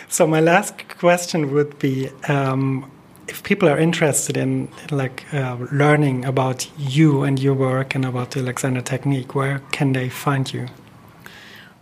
So 0.09 0.27
my 0.27 0.41
last 0.41 0.89
question 0.99 1.53
would 1.53 1.79
be 1.79 2.09
um, 2.27 2.91
if 3.29 3.43
people 3.43 3.69
are 3.69 3.79
interested 3.79 4.39
in 4.39 4.69
like 4.91 5.27
uh, 5.35 5.59
learning 5.71 6.25
about 6.25 6.67
you 6.79 7.23
and 7.23 7.39
your 7.39 7.53
work 7.53 7.95
and 7.95 8.07
about 8.07 8.31
the 8.31 8.41
Alexander 8.41 8.81
technique, 8.81 9.35
where 9.35 9.59
can 9.73 9.93
they 9.93 10.09
find 10.09 10.51
you? 10.55 10.69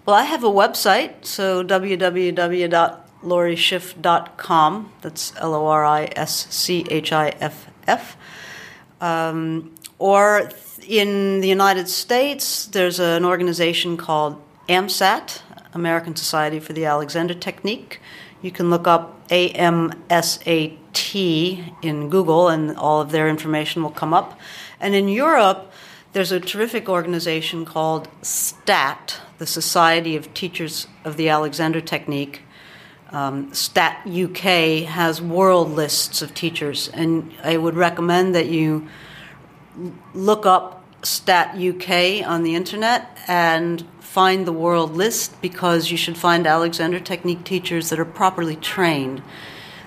Well, 0.04 0.16
I 0.16 0.24
have 0.24 0.42
a 0.42 0.50
website, 0.50 1.24
so 1.24 1.62
www.lorischiff.com. 3.22 4.92
That's 5.02 5.32
L 5.36 5.54
O 5.54 5.66
R 5.66 5.84
I 5.84 6.08
S 6.16 6.46
C 6.54 6.86
H 6.90 7.12
I 7.12 7.28
F 7.40 7.68
F. 7.86 8.16
Um, 9.00 9.74
or 9.98 10.50
in 10.86 11.40
the 11.40 11.48
United 11.48 11.88
States, 11.88 12.66
there's 12.66 13.00
an 13.00 13.24
organization 13.24 13.96
called 13.96 14.40
AMSAT, 14.68 15.40
American 15.74 16.16
Society 16.16 16.60
for 16.60 16.72
the 16.72 16.84
Alexander 16.84 17.34
Technique. 17.34 18.00
You 18.42 18.50
can 18.50 18.70
look 18.70 18.86
up 18.86 19.28
AMSAT 19.28 20.78
in 21.82 22.10
Google, 22.10 22.48
and 22.48 22.76
all 22.76 23.00
of 23.00 23.10
their 23.10 23.28
information 23.28 23.82
will 23.82 23.90
come 23.90 24.14
up. 24.14 24.38
And 24.80 24.94
in 24.94 25.08
Europe, 25.08 25.72
there's 26.12 26.32
a 26.32 26.40
terrific 26.40 26.88
organization 26.88 27.64
called 27.64 28.08
STAT, 28.22 29.20
the 29.38 29.46
Society 29.46 30.16
of 30.16 30.32
Teachers 30.32 30.86
of 31.04 31.16
the 31.16 31.28
Alexander 31.28 31.80
Technique. 31.80 32.42
Um, 33.10 33.54
STAT 33.54 34.06
UK 34.06 34.84
has 34.88 35.22
world 35.22 35.70
lists 35.70 36.22
of 36.22 36.34
teachers, 36.34 36.88
and 36.88 37.32
I 37.42 37.56
would 37.56 37.74
recommend 37.74 38.34
that 38.34 38.46
you 38.46 38.88
look 40.14 40.44
up 40.44 40.84
Stat 41.02 41.56
UK 41.56 42.26
on 42.26 42.42
the 42.42 42.56
internet 42.56 43.16
and 43.28 43.86
find 44.00 44.46
the 44.46 44.52
world 44.52 44.96
list 44.96 45.40
because 45.40 45.90
you 45.90 45.96
should 45.96 46.16
find 46.16 46.46
Alexander 46.46 46.98
Technique 46.98 47.44
teachers 47.44 47.90
that 47.90 48.00
are 48.00 48.04
properly 48.04 48.56
trained. 48.56 49.22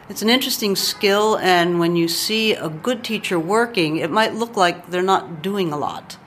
It's 0.07 0.21
an 0.21 0.29
interesting 0.29 0.75
skill, 0.75 1.37
and 1.37 1.79
when 1.79 1.95
you 1.95 2.07
see 2.07 2.53
a 2.53 2.69
good 2.69 3.03
teacher 3.03 3.37
working, 3.37 3.97
it 3.97 4.09
might 4.09 4.33
look 4.33 4.55
like 4.55 4.89
they're 4.89 5.01
not 5.01 5.41
doing 5.41 5.73
a 5.73 5.77
lot, 5.77 6.17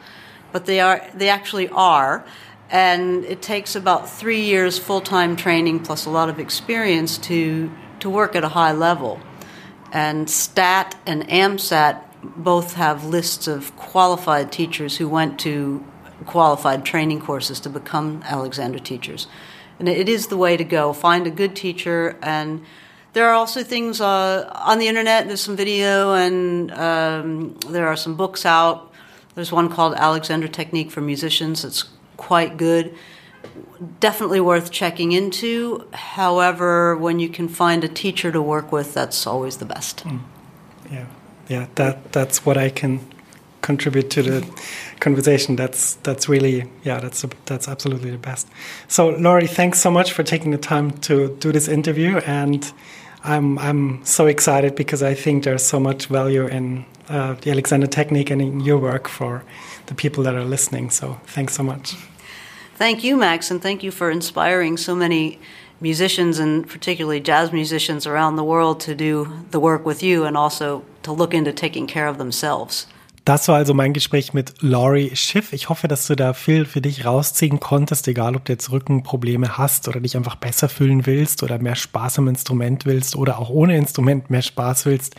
but 0.52 0.66
they 0.66 0.78
are. 0.78 1.02
They 1.14 1.28
actually 1.28 1.68
are, 1.70 2.24
and 2.72 3.24
it 3.26 3.42
takes 3.42 3.76
about 3.76 4.08
three 4.08 4.40
years 4.40 4.78
full-time 4.78 5.36
training 5.36 5.80
plus 5.80 6.06
a 6.06 6.10
lot 6.10 6.30
of 6.30 6.40
experience 6.40 7.18
to 7.18 7.70
to 8.00 8.10
work 8.10 8.34
at 8.34 8.42
a 8.42 8.48
high 8.48 8.72
level. 8.72 9.20
And 9.92 10.28
STAT 10.28 10.96
and 11.06 11.22
AMSAT 11.28 12.02
both 12.22 12.74
have 12.74 13.04
lists 13.04 13.46
of 13.46 13.76
qualified 13.76 14.50
teachers 14.50 14.96
who 14.96 15.08
went 15.08 15.38
to 15.40 15.84
qualified 16.26 16.84
training 16.84 17.20
courses 17.20 17.60
to 17.60 17.68
become 17.68 18.22
Alexander 18.24 18.80
teachers. 18.80 19.28
And 19.78 19.88
it 19.88 20.08
is 20.08 20.28
the 20.28 20.36
way 20.36 20.56
to 20.56 20.64
go. 20.64 20.92
Find 20.92 21.26
a 21.26 21.30
good 21.30 21.54
teacher. 21.54 22.16
And 22.22 22.64
there 23.12 23.28
are 23.28 23.34
also 23.34 23.62
things 23.62 24.00
uh, 24.00 24.50
on 24.54 24.78
the 24.78 24.88
internet. 24.88 25.26
There's 25.26 25.40
some 25.40 25.56
video 25.56 26.14
and 26.14 26.72
um, 26.72 27.54
there 27.68 27.86
are 27.86 27.96
some 27.96 28.16
books 28.16 28.46
out. 28.46 28.92
There's 29.34 29.52
one 29.52 29.68
called 29.68 29.94
Alexander 29.94 30.48
Technique 30.48 30.90
for 30.90 31.02
Musicians 31.02 31.62
that's 31.62 31.84
quite 32.28 32.56
good. 32.56 32.94
Definitely 34.00 34.40
worth 34.40 34.70
checking 34.70 35.12
into. 35.12 35.86
However, 35.92 36.96
when 36.96 37.18
you 37.18 37.28
can 37.28 37.48
find 37.48 37.84
a 37.84 37.88
teacher 37.88 38.30
to 38.32 38.40
work 38.40 38.72
with, 38.72 38.94
that's 38.94 39.26
always 39.26 39.56
the 39.56 39.66
best. 39.66 40.04
Mm. 40.04 40.20
Yeah 40.90 41.06
yeah, 41.52 41.66
that 41.74 42.12
that's 42.12 42.46
what 42.46 42.56
I 42.56 42.70
can 42.70 43.00
contribute 43.60 44.10
to 44.10 44.22
the 44.22 44.62
conversation. 45.00 45.56
That's 45.56 45.94
that's 46.02 46.28
really 46.28 46.64
yeah, 46.84 47.00
that's 47.00 47.24
that's 47.46 47.68
absolutely 47.68 48.10
the 48.10 48.18
best. 48.18 48.48
So 48.88 49.10
Lori, 49.10 49.46
thanks 49.46 49.80
so 49.80 49.90
much 49.90 50.12
for 50.12 50.22
taking 50.22 50.50
the 50.50 50.58
time 50.58 50.90
to 51.08 51.36
do 51.40 51.52
this 51.52 51.68
interview, 51.68 52.18
and 52.18 52.72
I'm 53.24 53.58
I'm 53.58 54.04
so 54.04 54.26
excited 54.26 54.74
because 54.74 55.02
I 55.02 55.14
think 55.14 55.44
there's 55.44 55.64
so 55.64 55.78
much 55.78 56.06
value 56.06 56.46
in 56.46 56.84
uh, 57.08 57.34
the 57.34 57.50
Alexander 57.50 57.86
technique 57.86 58.30
and 58.30 58.40
in 58.40 58.60
your 58.60 58.78
work 58.78 59.08
for 59.08 59.44
the 59.86 59.94
people 59.94 60.24
that 60.24 60.34
are 60.34 60.44
listening. 60.44 60.90
So 60.90 61.20
thanks 61.26 61.54
so 61.54 61.62
much. 61.62 61.94
Thank 62.82 63.04
you, 63.04 63.16
Max, 63.16 63.52
and 63.52 63.62
thank 63.62 63.84
you 63.84 63.92
for 63.92 64.10
inspiring 64.10 64.76
so 64.76 64.96
many 64.96 65.38
musicians 65.80 66.40
and 66.40 66.68
particularly 66.68 67.20
jazz 67.20 67.52
musicians 67.52 68.08
around 68.08 68.34
the 68.34 68.42
world 68.42 68.80
to 68.80 68.92
do 68.96 69.44
the 69.52 69.60
work 69.60 69.86
with 69.86 70.02
you 70.02 70.24
and 70.24 70.36
also 70.36 70.84
to 71.04 71.12
look 71.12 71.32
into 71.32 71.52
taking 71.52 71.86
care 71.86 72.08
of 72.08 72.18
themselves. 72.18 72.88
Das 73.24 73.46
war 73.46 73.54
also 73.54 73.72
mein 73.72 73.92
Gespräch 73.92 74.34
mit 74.34 74.54
Laurie 74.62 75.14
Schiff. 75.14 75.52
Ich 75.52 75.68
hoffe, 75.68 75.86
dass 75.86 76.08
du 76.08 76.16
da 76.16 76.32
viel 76.32 76.64
für 76.64 76.80
dich 76.80 77.04
rausziehen 77.04 77.60
konntest, 77.60 78.08
egal 78.08 78.34
ob 78.34 78.44
du 78.44 78.52
jetzt 78.52 78.72
Rückenprobleme 78.72 79.56
hast 79.56 79.86
oder 79.86 80.00
dich 80.00 80.16
einfach 80.16 80.34
besser 80.34 80.68
fühlen 80.68 81.06
willst 81.06 81.44
oder 81.44 81.60
mehr 81.60 81.76
Spaß 81.76 82.18
am 82.18 82.26
Instrument 82.26 82.84
willst 82.84 83.14
oder 83.14 83.38
auch 83.38 83.48
ohne 83.48 83.76
Instrument 83.76 84.28
mehr 84.30 84.42
Spaß 84.42 84.86
willst. 84.86 85.14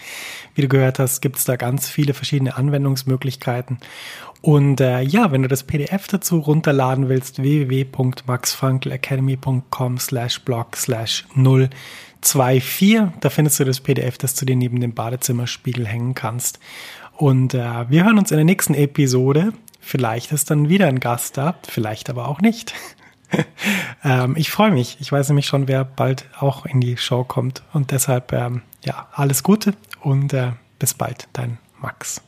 Wie 0.53 0.63
du 0.63 0.67
gehört 0.67 0.99
hast, 0.99 1.21
gibt 1.21 1.37
es 1.37 1.45
da 1.45 1.55
ganz 1.55 1.87
viele 1.87 2.13
verschiedene 2.13 2.57
Anwendungsmöglichkeiten. 2.57 3.77
Und 4.41 4.81
äh, 4.81 4.99
ja, 4.99 5.31
wenn 5.31 5.43
du 5.43 5.47
das 5.47 5.63
PDF 5.63 6.09
dazu 6.09 6.39
runterladen 6.39 7.07
willst, 7.07 7.41
www.maxfunkelacademy.com 7.41 9.97
slash 9.97 10.41
blog 10.41 10.75
slash 10.75 11.25
024, 11.35 12.99
da 13.21 13.29
findest 13.29 13.61
du 13.61 13.63
das 13.63 13.79
PDF, 13.79 14.17
das 14.17 14.35
du 14.35 14.45
dir 14.45 14.57
neben 14.57 14.81
dem 14.81 14.93
Badezimmerspiegel 14.93 15.87
hängen 15.87 16.15
kannst. 16.15 16.59
Und 17.15 17.53
äh, 17.53 17.89
wir 17.89 18.05
hören 18.05 18.17
uns 18.17 18.31
in 18.31 18.37
der 18.37 18.45
nächsten 18.45 18.73
Episode. 18.73 19.53
Vielleicht 19.79 20.31
ist 20.31 20.49
dann 20.49 20.69
wieder 20.69 20.87
ein 20.87 20.99
Gast 20.99 21.37
da, 21.37 21.55
vielleicht 21.67 22.09
aber 22.09 22.27
auch 22.27 22.41
nicht. 22.41 22.73
ähm, 24.03 24.35
ich 24.37 24.49
freue 24.49 24.71
mich. 24.71 24.97
Ich 24.99 25.11
weiß 25.11 25.29
nämlich 25.29 25.45
schon, 25.45 25.67
wer 25.67 25.83
bald 25.83 26.25
auch 26.39 26.65
in 26.65 26.81
die 26.81 26.97
Show 26.97 27.23
kommt. 27.23 27.63
Und 27.73 27.91
deshalb, 27.91 28.31
ähm, 28.33 28.61
ja, 28.83 29.07
alles 29.13 29.43
Gute 29.43 29.73
und 30.01 30.33
äh, 30.33 30.53
bis 30.79 30.93
bald, 30.93 31.27
dein 31.33 31.57
Max. 31.81 32.21